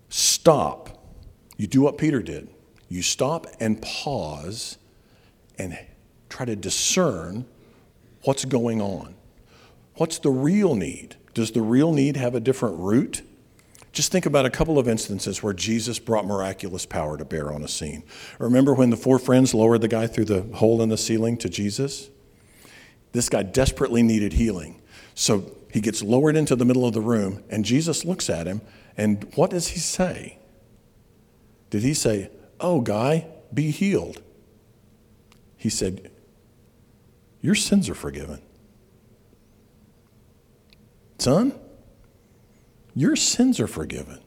stop. 0.09 0.99
You 1.57 1.67
do 1.67 1.81
what 1.81 1.97
Peter 1.97 2.23
did. 2.23 2.49
You 2.89 3.03
stop 3.03 3.47
and 3.61 3.81
pause 3.81 4.77
and 5.59 5.79
try 6.29 6.45
to 6.45 6.55
discern 6.55 7.47
what's 8.25 8.45
going 8.45 8.81
on. 8.81 9.15
What's 9.95 10.19
the 10.19 10.31
real 10.31 10.75
need? 10.75 11.17
Does 11.35 11.53
the 11.53 11.63
real 11.63 11.93
need 11.93 12.17
have 12.17 12.35
a 12.35 12.41
different 12.41 12.79
root? 12.79 13.23
Just 13.93 14.11
think 14.11 14.25
about 14.25 14.47
a 14.47 14.51
couple 14.51 14.79
of 14.79 14.89
instances 14.89 15.43
where 15.43 15.53
Jesus 15.53 15.99
brought 15.99 16.27
miraculous 16.27 16.87
power 16.87 17.19
to 17.19 17.25
bear 17.25 17.53
on 17.53 17.63
a 17.63 17.69
scene. 17.69 18.03
Remember 18.39 18.73
when 18.73 18.89
the 18.89 18.97
four 18.97 19.19
friends 19.19 19.53
lowered 19.53 19.83
the 19.83 19.89
guy 19.89 20.07
through 20.07 20.25
the 20.25 20.43
hole 20.57 20.81
in 20.81 20.89
the 20.89 20.97
ceiling 20.97 21.37
to 21.39 21.49
Jesus? 21.49 22.09
This 23.13 23.29
guy 23.29 23.43
desperately 23.43 24.03
needed 24.03 24.33
healing. 24.33 24.81
So 25.15 25.53
he 25.71 25.81
gets 25.81 26.03
lowered 26.03 26.37
into 26.37 26.57
the 26.57 26.65
middle 26.65 26.87
of 26.87 26.95
the 26.95 27.03
room, 27.03 27.43
and 27.51 27.65
Jesus 27.65 28.05
looks 28.05 28.31
at 28.31 28.47
him, 28.47 28.63
and 28.97 29.31
what 29.35 29.51
does 29.51 29.69
he 29.69 29.79
say? 29.79 30.39
Did 31.69 31.83
he 31.83 31.95
say, 31.95 32.31
Oh, 32.61 32.81
guy, 32.81 33.27
be 33.53 33.71
healed? 33.71 34.23
He 35.57 35.69
said, 35.69 36.11
Your 37.43 37.57
sins 37.57 37.91
are 37.91 37.95
forgiven. 37.95 38.41
Son, 41.19 41.55
your 42.95 43.17
sins 43.17 43.61
are 43.61 43.67
forgiven. 43.67 44.21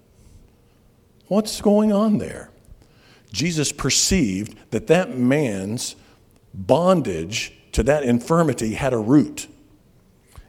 What's 1.28 1.60
going 1.62 1.92
on 1.92 2.20
there? 2.20 2.52
Jesus 3.32 3.72
perceived 3.72 4.58
that 4.72 4.88
that 4.88 5.18
man's 5.18 5.96
bondage 6.54 7.54
to 7.74 7.84
that 7.84 8.04
infirmity 8.04 8.76
had 8.76 8.94
a 8.94 8.98
root, 8.98 9.48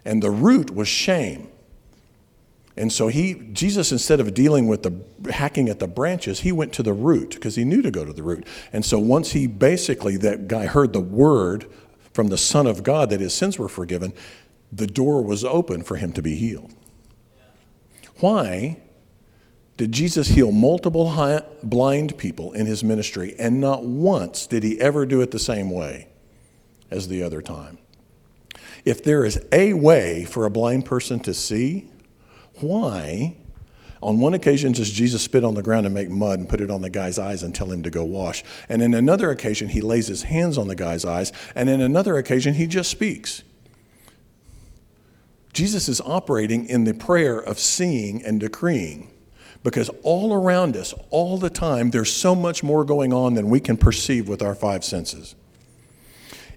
and 0.05 0.23
the 0.23 0.31
root 0.31 0.73
was 0.73 0.87
shame. 0.87 1.49
And 2.77 2.93
so 2.93 3.09
he, 3.09 3.35
Jesus, 3.53 3.91
instead 3.91 4.21
of 4.21 4.35
dealing 4.35 4.69
with 4.69 4.83
the 4.83 5.33
hacking 5.33 5.69
at 5.69 5.79
the 5.79 5.89
branches, 5.89 6.41
he 6.41 6.53
went 6.53 6.75
to 6.75 6.83
the 6.83 6.93
root 6.93 7.31
because 7.31 7.57
he 7.57 7.65
knew 7.65 7.81
to 7.81 7.91
go 7.91 8.05
to 8.05 8.13
the 8.13 8.23
root. 8.23 8.47
And 8.73 8.85
so 8.85 8.99
once 8.99 9.33
he 9.33 9.47
basically, 9.47 10.19
that 10.19 10.47
guy 10.47 10.67
heard 10.67 10.93
the 10.93 11.01
word 11.01 11.67
from 12.17 12.29
the 12.29 12.39
Son 12.39 12.67
of 12.67 12.83
God 12.83 13.11
that 13.11 13.21
his 13.21 13.35
sins 13.35 13.59
were 13.59 13.69
forgiven, 13.69 14.15
the 14.73 14.87
door 14.87 15.23
was 15.23 15.45
open 15.45 15.83
for 15.83 15.97
him 15.97 16.13
to 16.15 16.23
be 16.23 16.35
healed. 16.35 16.73
Why 18.21 18.79
did 19.77 19.93
Jesus 19.93 20.29
heal 20.29 20.51
multiple 20.51 21.13
blind 21.63 22.17
people 22.17 22.55
in 22.55 22.65
his 22.65 22.83
ministry, 22.83 23.35
and 23.39 23.61
not 23.61 23.85
once 23.85 24.47
did 24.47 24.63
he 24.63 24.81
ever 24.81 25.05
do 25.05 25.21
it 25.21 25.31
the 25.31 25.39
same 25.39 25.71
way 25.71 26.09
as 26.91 27.09
the 27.09 27.23
other 27.23 27.43
time? 27.43 27.77
If 28.87 29.05
there 29.05 29.27
is 29.27 29.39
a 29.53 29.75
way 29.75 30.25
for 30.25 30.47
a 30.47 30.51
blind 30.51 30.87
person 30.87 31.21
to 31.21 31.35
see, 31.35 31.91
why, 32.61 33.37
on 34.07 34.21
one 34.21 34.35
occasion, 34.35 34.71
does 34.71 34.93
Jesus 34.93 35.23
spit 35.23 35.43
on 35.43 35.55
the 35.55 35.65
ground 35.65 35.85
and 35.85 35.93
make 35.93 36.09
mud 36.09 36.39
and 36.39 36.49
put 36.49 36.61
it 36.61 36.71
on 36.71 36.81
the 36.81 36.89
guy's 36.89 37.19
eyes 37.19 37.43
and 37.43 37.53
tell 37.53 37.73
him 37.73 37.83
to 37.83 37.91
go 37.91 38.05
wash? 38.05 38.45
And 38.69 38.81
in 38.81 38.95
another 38.95 39.33
occasion, 39.33 39.69
he 39.71 39.81
lays 39.81 40.07
his 40.07 40.23
hands 40.23 40.57
on 40.57 40.69
the 40.69 40.77
guy's 40.77 41.05
eyes, 41.05 41.33
and 41.57 41.69
in 41.69 41.81
another 41.81 42.17
occasion, 42.17 42.55
he 42.55 42.69
just 42.69 42.89
speaks. 42.89 43.43
Jesus 45.53 45.89
is 45.89 46.01
operating 46.03 46.67
in 46.67 46.85
the 46.85 46.95
prayer 46.95 47.37
of 47.37 47.59
seeing 47.59 48.25
and 48.25 48.39
decreeing 48.39 49.11
because 49.65 49.91
all 50.05 50.33
around 50.33 50.77
us, 50.77 50.95
all 51.11 51.37
the 51.37 51.51
time, 51.51 51.91
there's 51.91 52.13
so 52.13 52.37
much 52.37 52.63
more 52.63 52.85
going 52.85 53.13
on 53.13 53.35
than 53.35 53.51
we 53.51 53.59
can 53.59 53.77
perceive 53.77 54.29
with 54.29 54.41
our 54.41 54.55
five 54.55 54.85
senses. 54.85 55.35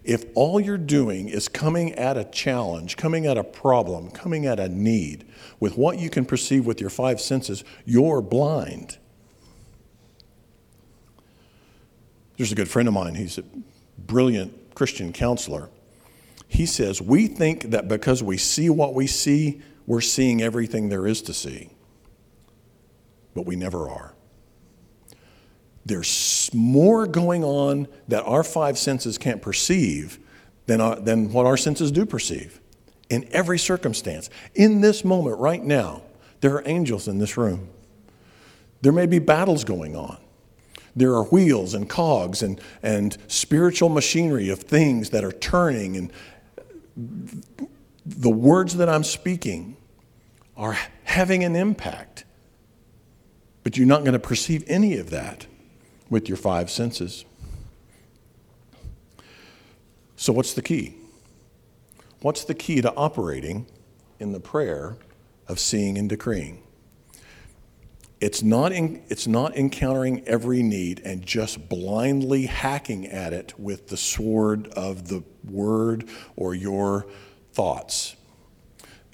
If 0.03 0.25
all 0.33 0.59
you're 0.59 0.77
doing 0.77 1.27
is 1.29 1.47
coming 1.47 1.93
at 1.93 2.17
a 2.17 2.23
challenge, 2.23 2.97
coming 2.97 3.25
at 3.25 3.37
a 3.37 3.43
problem, 3.43 4.09
coming 4.11 4.45
at 4.45 4.59
a 4.59 4.69
need 4.69 5.27
with 5.59 5.77
what 5.77 5.99
you 5.99 6.09
can 6.09 6.25
perceive 6.25 6.65
with 6.65 6.79
your 6.79 6.89
five 6.89 7.19
senses, 7.19 7.63
you're 7.85 8.21
blind. 8.21 8.97
There's 12.37 12.51
a 12.51 12.55
good 12.55 12.69
friend 12.69 12.87
of 12.87 12.93
mine, 12.93 13.15
he's 13.15 13.37
a 13.37 13.43
brilliant 13.97 14.73
Christian 14.73 15.11
counselor. 15.11 15.69
He 16.47 16.65
says, 16.65 17.01
We 17.01 17.27
think 17.27 17.71
that 17.71 17.87
because 17.87 18.23
we 18.23 18.37
see 18.37 18.69
what 18.69 18.93
we 18.93 19.07
see, 19.07 19.61
we're 19.85 20.01
seeing 20.01 20.41
everything 20.41 20.89
there 20.89 21.05
is 21.05 21.21
to 21.23 21.33
see. 21.33 21.69
But 23.35 23.45
we 23.45 23.55
never 23.55 23.89
are. 23.89 24.13
There's 25.85 26.49
more 26.53 27.07
going 27.07 27.43
on 27.43 27.87
that 28.07 28.23
our 28.23 28.43
five 28.43 28.77
senses 28.77 29.17
can't 29.17 29.41
perceive 29.41 30.19
than, 30.65 30.81
our, 30.81 30.95
than 30.99 31.31
what 31.31 31.45
our 31.45 31.57
senses 31.57 31.91
do 31.91 32.05
perceive 32.05 32.59
in 33.09 33.27
every 33.31 33.57
circumstance. 33.57 34.29
In 34.53 34.81
this 34.81 35.03
moment, 35.03 35.39
right 35.39 35.63
now, 35.63 36.03
there 36.41 36.53
are 36.53 36.63
angels 36.65 37.07
in 37.07 37.17
this 37.17 37.37
room. 37.37 37.69
There 38.81 38.91
may 38.91 39.05
be 39.05 39.19
battles 39.19 39.63
going 39.63 39.95
on. 39.95 40.17
There 40.95 41.13
are 41.13 41.23
wheels 41.25 41.73
and 41.73 41.89
cogs 41.89 42.41
and, 42.41 42.59
and 42.83 43.17
spiritual 43.27 43.89
machinery 43.89 44.49
of 44.49 44.59
things 44.59 45.09
that 45.11 45.23
are 45.23 45.31
turning 45.31 45.97
and, 45.97 46.11
the 48.05 48.29
words 48.29 48.75
that 48.77 48.89
I'm 48.89 49.03
speaking 49.03 49.77
are 50.57 50.77
having 51.03 51.43
an 51.43 51.55
impact, 51.55 52.25
but 53.63 53.77
you're 53.77 53.87
not 53.87 54.01
going 54.01 54.13
to 54.13 54.19
perceive 54.19 54.63
any 54.67 54.97
of 54.97 55.09
that 55.11 55.45
with 56.09 56.27
your 56.27 56.37
five 56.37 56.69
senses. 56.69 57.25
So, 60.15 60.33
what's 60.33 60.53
the 60.53 60.61
key? 60.61 60.95
What's 62.21 62.43
the 62.43 62.53
key 62.53 62.81
to 62.81 62.93
operating 62.95 63.67
in 64.19 64.33
the 64.33 64.39
prayer 64.39 64.97
of 65.47 65.59
seeing 65.59 65.97
and 65.97 66.09
decreeing? 66.09 66.63
It's 68.19 68.43
not, 68.43 68.73
in, 68.73 69.01
it's 69.07 69.27
not 69.27 69.55
encountering 69.55 70.27
every 70.27 70.61
need 70.61 71.01
and 71.05 71.25
just 71.25 71.69
blindly 71.69 72.47
hacking 72.47 73.07
at 73.07 73.31
it 73.31 73.57
with 73.57 73.87
the 73.87 73.95
sword 73.95 74.67
of 74.69 75.07
the 75.07 75.23
word 75.49 76.09
or 76.35 76.53
your 76.53 77.05
thoughts. 77.53 78.17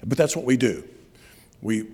But 0.04 0.18
that's 0.18 0.34
what 0.34 0.44
we 0.44 0.56
do. 0.56 0.82
We, 1.62 1.86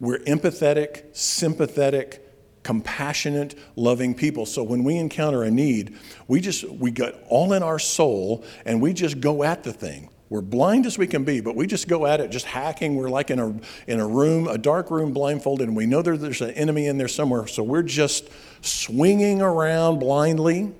we're 0.00 0.18
empathetic, 0.18 1.16
sympathetic, 1.16 2.25
compassionate, 2.66 3.54
loving 3.76 4.12
people. 4.12 4.44
So 4.44 4.64
when 4.64 4.82
we 4.82 4.96
encounter 4.96 5.44
a 5.44 5.50
need, 5.52 5.96
we 6.26 6.40
just 6.40 6.64
we 6.64 6.90
get 6.90 7.14
all 7.28 7.52
in 7.52 7.62
our 7.62 7.78
soul 7.78 8.44
and 8.64 8.82
we 8.82 8.92
just 8.92 9.20
go 9.20 9.44
at 9.44 9.62
the 9.62 9.72
thing. 9.72 10.10
We're 10.30 10.40
blind 10.40 10.84
as 10.84 10.98
we 10.98 11.06
can 11.06 11.22
be, 11.22 11.40
but 11.40 11.54
we 11.54 11.68
just 11.68 11.86
go 11.86 12.06
at 12.06 12.20
it 12.20 12.32
just 12.32 12.44
hacking. 12.44 12.96
We're 12.96 13.08
like 13.08 13.30
in 13.30 13.38
a, 13.38 13.56
in 13.86 14.00
a 14.00 14.06
room, 14.06 14.48
a 14.48 14.58
dark 14.58 14.90
room, 14.90 15.12
blindfolded, 15.12 15.68
and 15.68 15.76
we 15.76 15.86
know 15.86 16.02
there, 16.02 16.16
there's 16.16 16.40
an 16.40 16.50
enemy 16.50 16.88
in 16.88 16.98
there 16.98 17.06
somewhere. 17.06 17.46
So 17.46 17.62
we're 17.62 17.84
just 17.84 18.28
swinging 18.62 19.40
around 19.40 20.00
blindly. 20.00 20.72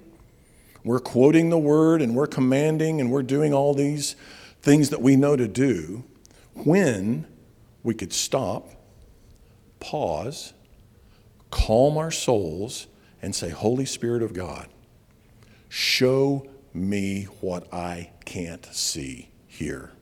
We're 0.83 0.99
quoting 0.99 1.51
the 1.51 1.59
word 1.59 2.03
and 2.03 2.17
we're 2.17 2.27
commanding 2.27 3.01
and 3.01 3.13
we're 3.13 3.23
doing 3.23 3.55
all 3.55 3.75
these 3.75 4.17
things 4.61 4.91
that 4.91 5.01
we 5.01 5.15
know 5.15 5.37
to 5.37 5.47
do 5.47 6.03
when 6.55 7.29
we 7.85 7.95
could 7.95 8.13
stop, 8.13 8.71
pause, 9.79 10.53
calm 11.51 11.97
our 11.97 12.11
souls, 12.11 12.87
and 13.23 13.35
say, 13.35 13.49
Holy 13.49 13.85
Spirit 13.85 14.23
of 14.23 14.35
God, 14.35 14.69
show 15.69 16.47
me 16.73 17.25
what 17.41 17.73
I 17.73 18.11
can't 18.25 18.65
see 18.67 19.31
here? 19.47 19.93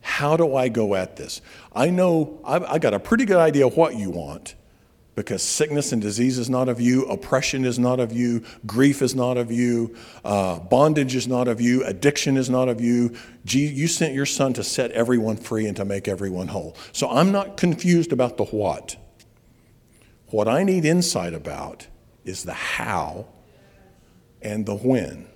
How 0.00 0.36
do 0.36 0.56
I 0.56 0.68
go 0.68 0.94
at 0.94 1.16
this? 1.16 1.42
I 1.72 1.90
know 1.90 2.40
I've, 2.44 2.64
I 2.64 2.78
got 2.78 2.94
a 2.94 3.00
pretty 3.00 3.24
good 3.24 3.36
idea 3.36 3.68
what 3.68 3.96
you 3.96 4.10
want 4.10 4.54
because 5.14 5.42
sickness 5.42 5.92
and 5.92 6.00
disease 6.00 6.38
is 6.38 6.48
not 6.48 6.68
of 6.68 6.80
you, 6.80 7.04
oppression 7.06 7.64
is 7.64 7.76
not 7.76 7.98
of 7.98 8.12
you, 8.12 8.42
grief 8.64 9.02
is 9.02 9.16
not 9.16 9.36
of 9.36 9.50
you, 9.50 9.94
uh, 10.24 10.60
bondage 10.60 11.16
is 11.16 11.26
not 11.26 11.48
of 11.48 11.60
you, 11.60 11.84
addiction 11.84 12.36
is 12.36 12.48
not 12.48 12.68
of 12.68 12.80
you. 12.80 13.14
You 13.44 13.88
sent 13.88 14.14
your 14.14 14.26
son 14.26 14.52
to 14.52 14.62
set 14.62 14.92
everyone 14.92 15.36
free 15.36 15.66
and 15.66 15.76
to 15.76 15.84
make 15.84 16.06
everyone 16.06 16.46
whole. 16.46 16.76
So 16.92 17.10
I'm 17.10 17.32
not 17.32 17.56
confused 17.56 18.12
about 18.12 18.36
the 18.36 18.44
what. 18.44 18.96
What 20.30 20.48
I 20.48 20.62
need 20.62 20.84
insight 20.84 21.32
about 21.34 21.86
is 22.24 22.44
the 22.44 22.52
how 22.52 23.26
and 24.42 24.66
the 24.66 24.76
when. 24.76 25.26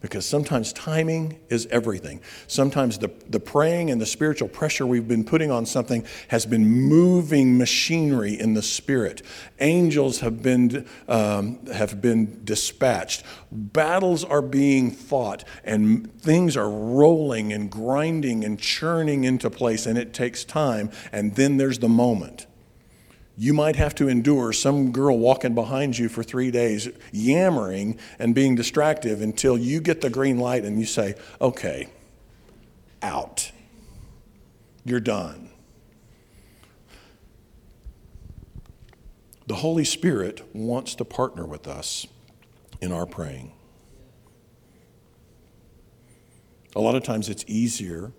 because 0.00 0.24
sometimes 0.24 0.72
timing 0.72 1.38
is 1.50 1.66
everything. 1.66 2.20
Sometimes 2.46 2.98
the, 2.98 3.10
the 3.28 3.40
praying 3.40 3.90
and 3.90 4.00
the 4.00 4.06
spiritual 4.06 4.48
pressure 4.48 4.86
we've 4.86 5.06
been 5.06 5.24
putting 5.24 5.50
on 5.50 5.66
something 5.66 6.06
has 6.28 6.46
been 6.46 6.66
moving 6.66 7.58
machinery 7.58 8.38
in 8.38 8.54
the 8.54 8.62
spirit. 8.62 9.22
Angels 9.60 10.20
have 10.20 10.42
been, 10.42 10.86
um, 11.06 11.66
have 11.66 12.00
been 12.00 12.42
dispatched. 12.44 13.24
Battles 13.52 14.24
are 14.24 14.42
being 14.42 14.90
fought, 14.90 15.44
and 15.64 16.10
things 16.20 16.56
are 16.56 16.70
rolling 16.70 17.52
and 17.52 17.70
grinding 17.70 18.42
and 18.42 18.58
churning 18.58 19.24
into 19.24 19.50
place, 19.50 19.84
and 19.84 19.98
it 19.98 20.14
takes 20.14 20.44
time. 20.44 20.90
And 21.12 21.34
then 21.36 21.58
there's 21.58 21.78
the 21.78 21.88
moment 21.88 22.46
you 23.40 23.54
might 23.54 23.76
have 23.76 23.94
to 23.94 24.06
endure 24.06 24.52
some 24.52 24.92
girl 24.92 25.18
walking 25.18 25.54
behind 25.54 25.96
you 25.96 26.10
for 26.10 26.22
three 26.22 26.50
days, 26.50 26.90
yammering 27.10 27.98
and 28.18 28.34
being 28.34 28.54
distractive 28.54 29.22
until 29.22 29.56
you 29.56 29.80
get 29.80 30.02
the 30.02 30.10
green 30.10 30.36
light 30.36 30.62
and 30.62 30.78
you 30.78 30.84
say, 30.84 31.14
okay, 31.40 31.88
out. 33.00 33.50
You're 34.84 35.00
done. 35.00 35.48
The 39.46 39.54
Holy 39.54 39.86
Spirit 39.86 40.42
wants 40.54 40.94
to 40.96 41.04
partner 41.06 41.46
with 41.46 41.66
us 41.66 42.06
in 42.82 42.92
our 42.92 43.06
praying. 43.06 43.52
A 46.76 46.80
lot 46.80 46.94
of 46.94 47.04
times 47.04 47.30
it's 47.30 47.46
easier 47.46 48.12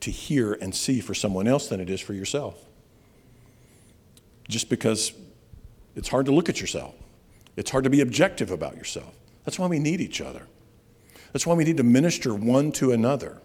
to 0.00 0.10
hear 0.10 0.54
and 0.54 0.74
see 0.74 0.98
for 0.98 1.14
someone 1.14 1.46
else 1.46 1.68
than 1.68 1.78
it 1.78 1.88
is 1.88 2.00
for 2.00 2.12
yourself 2.12 2.66
just 4.48 4.68
because 4.68 5.12
it's 5.94 6.08
hard 6.08 6.26
to 6.26 6.32
look 6.32 6.48
at 6.48 6.60
yourself. 6.60 6.94
It's 7.56 7.70
hard 7.70 7.84
to 7.84 7.90
be 7.90 8.00
objective 8.00 8.50
about 8.50 8.76
yourself. 8.76 9.14
That's 9.44 9.58
why 9.58 9.66
we 9.66 9.78
need 9.78 10.00
each 10.00 10.20
other. 10.20 10.46
That's 11.32 11.46
why 11.46 11.54
we 11.54 11.64
need 11.64 11.76
to 11.78 11.82
minister 11.82 12.34
one 12.34 12.72
to 12.72 12.92
another. 12.92 13.40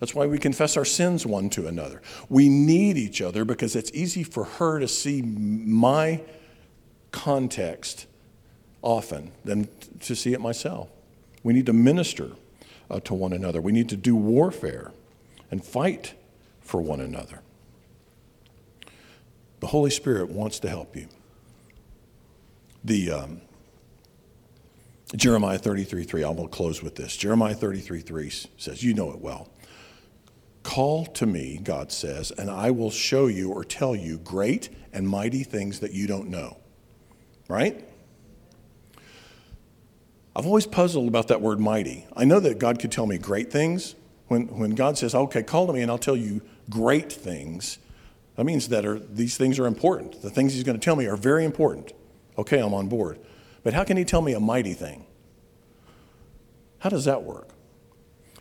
That's 0.00 0.14
why 0.14 0.26
we 0.26 0.38
confess 0.38 0.76
our 0.76 0.84
sins 0.84 1.24
one 1.24 1.48
to 1.50 1.66
another. 1.66 2.02
We 2.28 2.48
need 2.48 2.96
each 2.96 3.22
other 3.22 3.44
because 3.44 3.76
it's 3.76 3.90
easy 3.92 4.24
for 4.24 4.44
her 4.44 4.80
to 4.80 4.88
see 4.88 5.22
my 5.22 6.22
context 7.12 8.06
often 8.82 9.30
than 9.44 9.68
to 10.00 10.16
see 10.16 10.32
it 10.32 10.40
myself. 10.40 10.88
We 11.44 11.52
need 11.52 11.66
to 11.66 11.72
minister 11.72 12.32
uh, 12.90 13.00
to 13.00 13.14
one 13.14 13.32
another. 13.32 13.60
We 13.60 13.72
need 13.72 13.88
to 13.90 13.96
do 13.96 14.16
warfare 14.16 14.92
and 15.50 15.64
fight 15.64 16.14
for 16.60 16.80
one 16.80 17.00
another. 17.00 17.42
The 19.62 19.68
Holy 19.68 19.90
Spirit 19.90 20.28
wants 20.28 20.58
to 20.58 20.68
help 20.68 20.96
you. 20.96 21.06
The 22.82 23.12
um, 23.12 23.40
Jeremiah 25.14 25.56
33 25.56 26.02
3, 26.02 26.24
I 26.24 26.30
will 26.30 26.48
close 26.48 26.82
with 26.82 26.96
this. 26.96 27.16
Jeremiah 27.16 27.54
33 27.54 28.00
3 28.00 28.30
says, 28.58 28.82
You 28.82 28.92
know 28.92 29.12
it 29.12 29.20
well. 29.20 29.50
Call 30.64 31.06
to 31.06 31.26
me, 31.26 31.60
God 31.62 31.92
says, 31.92 32.32
and 32.32 32.50
I 32.50 32.72
will 32.72 32.90
show 32.90 33.28
you 33.28 33.52
or 33.52 33.62
tell 33.62 33.94
you 33.94 34.18
great 34.18 34.68
and 34.92 35.08
mighty 35.08 35.44
things 35.44 35.78
that 35.78 35.92
you 35.92 36.08
don't 36.08 36.28
know. 36.28 36.56
Right? 37.46 37.88
I've 40.34 40.46
always 40.46 40.66
puzzled 40.66 41.06
about 41.06 41.28
that 41.28 41.40
word 41.40 41.60
mighty. 41.60 42.04
I 42.16 42.24
know 42.24 42.40
that 42.40 42.58
God 42.58 42.80
could 42.80 42.90
tell 42.90 43.06
me 43.06 43.16
great 43.16 43.52
things. 43.52 43.94
When, 44.26 44.48
when 44.58 44.74
God 44.74 44.98
says, 44.98 45.14
okay, 45.14 45.44
call 45.44 45.68
to 45.68 45.72
me 45.72 45.82
and 45.82 45.90
I'll 45.90 45.98
tell 45.98 46.16
you 46.16 46.42
great 46.68 47.12
things, 47.12 47.78
that 48.36 48.44
means 48.44 48.68
that 48.68 48.86
are, 48.86 48.98
these 48.98 49.36
things 49.36 49.58
are 49.58 49.66
important. 49.66 50.22
The 50.22 50.30
things 50.30 50.54
he's 50.54 50.64
going 50.64 50.78
to 50.78 50.84
tell 50.84 50.96
me 50.96 51.06
are 51.06 51.16
very 51.16 51.44
important. 51.44 51.92
Okay, 52.38 52.58
I'm 52.58 52.74
on 52.74 52.88
board. 52.88 53.18
But 53.62 53.74
how 53.74 53.84
can 53.84 53.96
he 53.96 54.04
tell 54.04 54.22
me 54.22 54.32
a 54.32 54.40
mighty 54.40 54.72
thing? 54.72 55.06
How 56.78 56.90
does 56.90 57.04
that 57.04 57.22
work? 57.22 57.48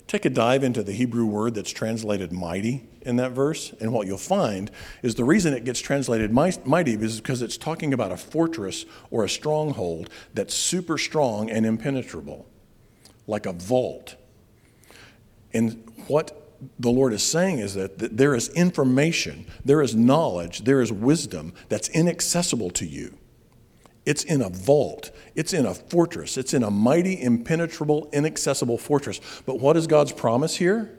Take 0.07 0.25
a 0.25 0.29
dive 0.29 0.63
into 0.63 0.83
the 0.83 0.91
Hebrew 0.91 1.25
word 1.25 1.53
that's 1.55 1.71
translated 1.71 2.31
mighty 2.31 2.87
in 3.01 3.15
that 3.17 3.31
verse, 3.31 3.73
and 3.79 3.93
what 3.93 4.07
you'll 4.07 4.17
find 4.17 4.69
is 5.01 5.15
the 5.15 5.23
reason 5.23 5.53
it 5.53 5.63
gets 5.63 5.79
translated 5.79 6.33
mighty 6.33 6.93
is 6.93 7.21
because 7.21 7.41
it's 7.41 7.57
talking 7.57 7.93
about 7.93 8.11
a 8.11 8.17
fortress 8.17 8.85
or 9.09 9.23
a 9.23 9.29
stronghold 9.29 10.09
that's 10.33 10.53
super 10.53 10.97
strong 10.97 11.49
and 11.49 11.65
impenetrable, 11.65 12.45
like 13.27 13.45
a 13.45 13.53
vault. 13.53 14.15
And 15.53 15.83
what 16.07 16.40
the 16.79 16.91
Lord 16.91 17.13
is 17.13 17.23
saying 17.23 17.59
is 17.59 17.73
that, 17.73 17.97
that 17.99 18.17
there 18.17 18.35
is 18.35 18.49
information, 18.49 19.45
there 19.65 19.81
is 19.81 19.95
knowledge, 19.95 20.63
there 20.63 20.81
is 20.81 20.91
wisdom 20.91 21.53
that's 21.69 21.89
inaccessible 21.89 22.69
to 22.71 22.85
you. 22.85 23.17
It's 24.05 24.23
in 24.23 24.41
a 24.41 24.49
vault. 24.49 25.11
It's 25.35 25.53
in 25.53 25.65
a 25.65 25.73
fortress. 25.73 26.37
It's 26.37 26.53
in 26.53 26.63
a 26.63 26.71
mighty, 26.71 27.21
impenetrable, 27.21 28.09
inaccessible 28.11 28.77
fortress. 28.77 29.19
But 29.45 29.59
what 29.59 29.77
is 29.77 29.87
God's 29.87 30.11
promise 30.11 30.55
here? 30.55 30.97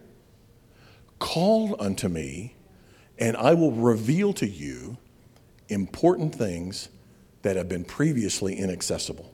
Call 1.19 1.81
unto 1.81 2.09
me, 2.09 2.57
and 3.19 3.37
I 3.37 3.55
will 3.55 3.73
reveal 3.73 4.33
to 4.35 4.47
you 4.47 4.99
important 5.69 6.35
things 6.35 6.89
that 7.43 7.57
have 7.57 7.69
been 7.69 7.85
previously 7.85 8.57
inaccessible, 8.57 9.33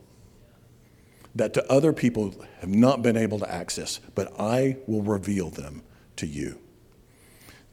that 1.35 1.53
to 1.53 1.71
other 1.71 1.93
people 1.93 2.33
have 2.59 2.69
not 2.69 3.01
been 3.01 3.17
able 3.17 3.39
to 3.39 3.51
access, 3.51 3.99
but 4.15 4.39
I 4.39 4.77
will 4.87 5.03
reveal 5.03 5.49
them 5.49 5.83
to 6.19 6.27
you. 6.27 6.59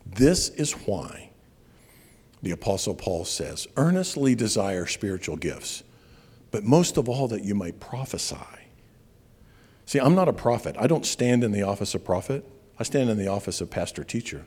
This 0.04 0.48
is 0.50 0.72
why 0.72 1.30
the 2.42 2.52
Apostle 2.52 2.94
Paul 2.94 3.24
says, 3.24 3.66
earnestly 3.76 4.34
desire 4.34 4.86
spiritual 4.86 5.36
gifts, 5.36 5.82
but 6.50 6.64
most 6.64 6.96
of 6.96 7.08
all 7.08 7.28
that 7.28 7.44
you 7.44 7.54
might 7.54 7.80
prophesy. 7.80 8.36
See, 9.84 9.98
I'm 9.98 10.14
not 10.14 10.28
a 10.28 10.32
prophet. 10.32 10.76
I 10.78 10.86
don't 10.86 11.06
stand 11.06 11.42
in 11.42 11.52
the 11.52 11.62
office 11.62 11.94
of 11.94 12.04
prophet, 12.04 12.44
I 12.78 12.82
stand 12.82 13.10
in 13.10 13.18
the 13.18 13.28
office 13.28 13.60
of 13.60 13.70
pastor 13.70 14.04
teacher. 14.04 14.46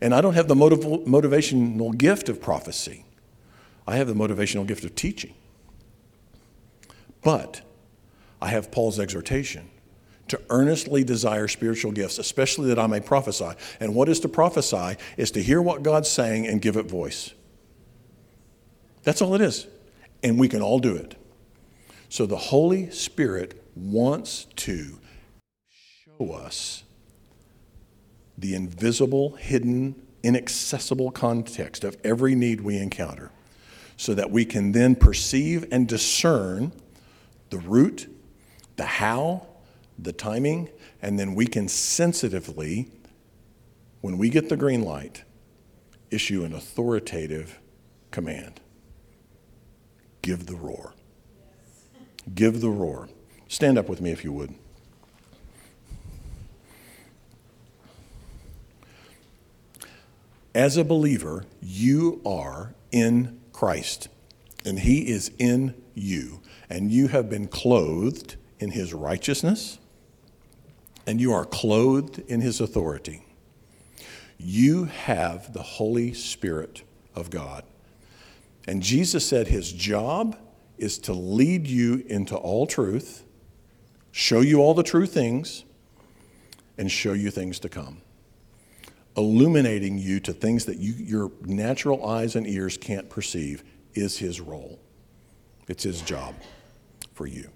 And 0.00 0.14
I 0.14 0.20
don't 0.20 0.34
have 0.34 0.48
the 0.48 0.54
motiv- 0.54 0.80
motivational 0.80 1.96
gift 1.96 2.28
of 2.28 2.40
prophecy, 2.40 3.04
I 3.86 3.96
have 3.96 4.06
the 4.06 4.14
motivational 4.14 4.66
gift 4.66 4.84
of 4.84 4.94
teaching. 4.94 5.34
But 7.22 7.62
I 8.40 8.48
have 8.48 8.70
Paul's 8.70 9.00
exhortation 9.00 9.70
to 10.28 10.40
earnestly 10.50 11.04
desire 11.04 11.48
spiritual 11.48 11.92
gifts, 11.92 12.18
especially 12.18 12.68
that 12.68 12.78
I 12.78 12.86
may 12.86 13.00
prophesy. 13.00 13.50
And 13.80 13.94
what 13.94 14.08
is 14.08 14.20
to 14.20 14.28
prophesy 14.28 14.96
is 15.16 15.30
to 15.32 15.42
hear 15.42 15.60
what 15.60 15.82
God's 15.82 16.08
saying 16.08 16.46
and 16.46 16.60
give 16.60 16.76
it 16.76 16.86
voice. 16.86 17.32
That's 19.02 19.22
all 19.22 19.34
it 19.34 19.40
is. 19.40 19.66
And 20.22 20.38
we 20.38 20.48
can 20.48 20.62
all 20.62 20.78
do 20.78 20.94
it. 20.94 21.16
So 22.08 22.26
the 22.26 22.36
Holy 22.36 22.90
Spirit 22.90 23.62
wants 23.74 24.46
to 24.56 24.98
show 26.18 26.32
us 26.32 26.82
the 28.36 28.54
invisible, 28.54 29.36
hidden, 29.36 29.94
inaccessible 30.22 31.10
context 31.10 31.84
of 31.84 31.96
every 32.04 32.34
need 32.34 32.60
we 32.60 32.78
encounter 32.78 33.30
so 33.96 34.14
that 34.14 34.30
we 34.30 34.44
can 34.44 34.72
then 34.72 34.94
perceive 34.94 35.66
and 35.72 35.88
discern 35.88 36.72
the 37.50 37.58
root, 37.58 38.08
the 38.76 38.84
how, 38.84 39.46
the 39.98 40.12
timing, 40.12 40.70
and 41.02 41.18
then 41.18 41.34
we 41.34 41.46
can 41.46 41.68
sensitively, 41.68 42.90
when 44.00 44.16
we 44.16 44.30
get 44.30 44.48
the 44.48 44.56
green 44.56 44.82
light, 44.82 45.24
issue 46.10 46.44
an 46.44 46.52
authoritative 46.52 47.58
command 48.10 48.60
give 50.22 50.46
the 50.46 50.56
roar. 50.56 50.92
Give 52.34 52.60
the 52.60 52.68
roar. 52.68 53.08
Stand 53.48 53.78
up 53.78 53.88
with 53.88 54.02
me 54.02 54.10
if 54.10 54.24
you 54.24 54.32
would. 54.32 54.54
As 60.54 60.76
a 60.76 60.84
believer, 60.84 61.44
you 61.62 62.20
are 62.26 62.74
in 62.90 63.40
Christ, 63.52 64.08
and 64.66 64.80
He 64.80 65.08
is 65.08 65.30
in 65.38 65.74
you, 65.94 66.42
and 66.68 66.90
you 66.90 67.08
have 67.08 67.30
been 67.30 67.48
clothed 67.48 68.36
in 68.58 68.72
His 68.72 68.92
righteousness 68.92 69.78
and 71.08 71.22
you 71.22 71.32
are 71.32 71.46
clothed 71.46 72.18
in 72.28 72.42
his 72.42 72.60
authority. 72.60 73.24
You 74.36 74.84
have 74.84 75.54
the 75.54 75.62
Holy 75.62 76.12
Spirit 76.12 76.82
of 77.14 77.30
God. 77.30 77.64
And 78.66 78.82
Jesus 78.82 79.26
said 79.26 79.48
his 79.48 79.72
job 79.72 80.36
is 80.76 80.98
to 80.98 81.14
lead 81.14 81.66
you 81.66 82.04
into 82.08 82.36
all 82.36 82.66
truth, 82.66 83.24
show 84.12 84.42
you 84.42 84.60
all 84.60 84.74
the 84.74 84.82
true 84.82 85.06
things, 85.06 85.64
and 86.76 86.92
show 86.92 87.14
you 87.14 87.30
things 87.30 87.58
to 87.60 87.70
come. 87.70 88.02
Illuminating 89.16 89.96
you 89.96 90.20
to 90.20 90.34
things 90.34 90.66
that 90.66 90.76
you, 90.76 90.92
your 90.92 91.32
natural 91.40 92.06
eyes 92.06 92.36
and 92.36 92.46
ears 92.46 92.76
can't 92.76 93.08
perceive 93.08 93.64
is 93.94 94.18
his 94.18 94.42
role. 94.42 94.78
It's 95.68 95.84
his 95.84 96.02
job 96.02 96.34
for 97.14 97.26
you. 97.26 97.48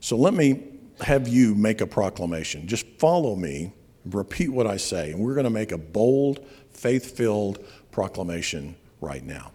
So 0.00 0.16
let 0.16 0.34
me 0.34 0.79
have 1.02 1.28
you 1.28 1.54
make 1.54 1.80
a 1.80 1.86
proclamation. 1.86 2.66
Just 2.66 2.86
follow 2.98 3.36
me, 3.36 3.72
repeat 4.04 4.48
what 4.48 4.66
I 4.66 4.76
say, 4.76 5.12
and 5.12 5.20
we're 5.20 5.34
going 5.34 5.44
to 5.44 5.50
make 5.50 5.72
a 5.72 5.78
bold, 5.78 6.46
faith 6.70 7.16
filled 7.16 7.64
proclamation 7.90 8.76
right 9.00 9.24
now. 9.24 9.52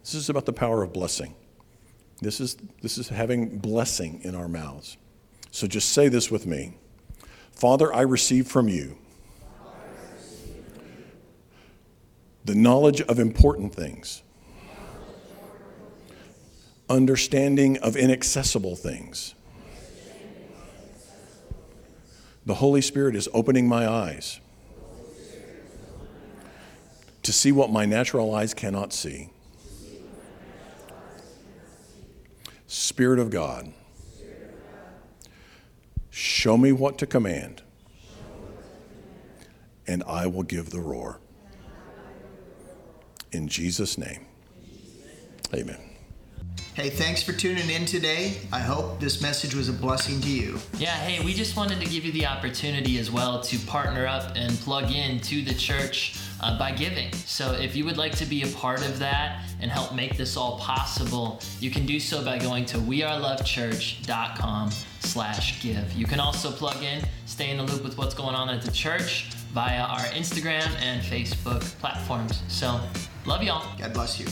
This 0.00 0.14
is 0.14 0.28
about 0.28 0.46
the 0.46 0.52
power 0.52 0.82
of 0.82 0.92
blessing. 0.92 1.34
This 2.20 2.40
is, 2.40 2.56
this 2.82 2.98
is 2.98 3.08
having 3.08 3.58
blessing 3.58 4.20
in 4.22 4.34
our 4.34 4.48
mouths. 4.48 4.96
So 5.50 5.66
just 5.66 5.90
say 5.90 6.08
this 6.08 6.30
with 6.30 6.46
me 6.46 6.74
Father, 7.52 7.92
I 7.92 8.02
receive 8.02 8.46
from 8.46 8.68
you 8.68 8.96
the 12.44 12.54
knowledge 12.54 13.00
of 13.02 13.18
important 13.18 13.74
things, 13.74 14.22
understanding 16.88 17.78
of 17.78 17.96
inaccessible 17.96 18.76
things. 18.76 19.34
The 22.46 22.54
Holy 22.54 22.80
Spirit 22.80 23.14
is 23.14 23.28
opening 23.34 23.68
my 23.68 23.86
eyes 23.86 24.40
to 27.22 27.32
see 27.32 27.52
what 27.52 27.70
my 27.70 27.84
natural 27.84 28.34
eyes 28.34 28.54
cannot 28.54 28.92
see. 28.92 29.30
Spirit 32.66 33.18
of 33.18 33.30
God, 33.30 33.72
show 36.10 36.56
me 36.56 36.72
what 36.72 36.98
to 36.98 37.06
command, 37.06 37.62
and 39.86 40.02
I 40.04 40.26
will 40.26 40.44
give 40.44 40.70
the 40.70 40.80
roar. 40.80 41.20
In 43.32 43.48
Jesus' 43.48 43.98
name, 43.98 44.24
amen. 45.52 45.89
Hey, 46.80 46.88
thanks 46.88 47.22
for 47.22 47.34
tuning 47.34 47.68
in 47.68 47.84
today. 47.84 48.38
I 48.50 48.58
hope 48.58 49.00
this 49.00 49.20
message 49.20 49.54
was 49.54 49.68
a 49.68 49.72
blessing 49.74 50.18
to 50.22 50.30
you. 50.30 50.58
Yeah, 50.78 50.96
hey, 50.96 51.22
we 51.22 51.34
just 51.34 51.54
wanted 51.54 51.78
to 51.78 51.84
give 51.84 52.06
you 52.06 52.12
the 52.12 52.24
opportunity 52.24 52.98
as 52.98 53.10
well 53.10 53.38
to 53.42 53.58
partner 53.66 54.06
up 54.06 54.32
and 54.34 54.50
plug 54.60 54.90
in 54.90 55.20
to 55.20 55.42
the 55.42 55.52
church 55.52 56.18
uh, 56.40 56.58
by 56.58 56.72
giving. 56.72 57.12
So 57.12 57.52
if 57.52 57.76
you 57.76 57.84
would 57.84 57.98
like 57.98 58.16
to 58.16 58.24
be 58.24 58.44
a 58.44 58.46
part 58.46 58.80
of 58.80 58.98
that 58.98 59.44
and 59.60 59.70
help 59.70 59.94
make 59.94 60.16
this 60.16 60.38
all 60.38 60.58
possible, 60.58 61.42
you 61.60 61.70
can 61.70 61.84
do 61.84 62.00
so 62.00 62.24
by 62.24 62.38
going 62.38 62.64
to 62.64 62.78
wearelovechurch.com 62.78 64.70
slash 65.00 65.62
give. 65.62 65.92
You 65.92 66.06
can 66.06 66.18
also 66.18 66.50
plug 66.50 66.82
in, 66.82 67.04
stay 67.26 67.50
in 67.50 67.58
the 67.58 67.64
loop 67.64 67.84
with 67.84 67.98
what's 67.98 68.14
going 68.14 68.34
on 68.34 68.48
at 68.48 68.62
the 68.62 68.72
church 68.72 69.24
via 69.52 69.82
our 69.82 70.06
Instagram 70.14 70.74
and 70.80 71.02
Facebook 71.02 71.60
platforms. 71.78 72.42
So 72.48 72.80
love 73.26 73.42
y'all. 73.42 73.66
God 73.78 73.92
bless 73.92 74.18
you. 74.18 74.28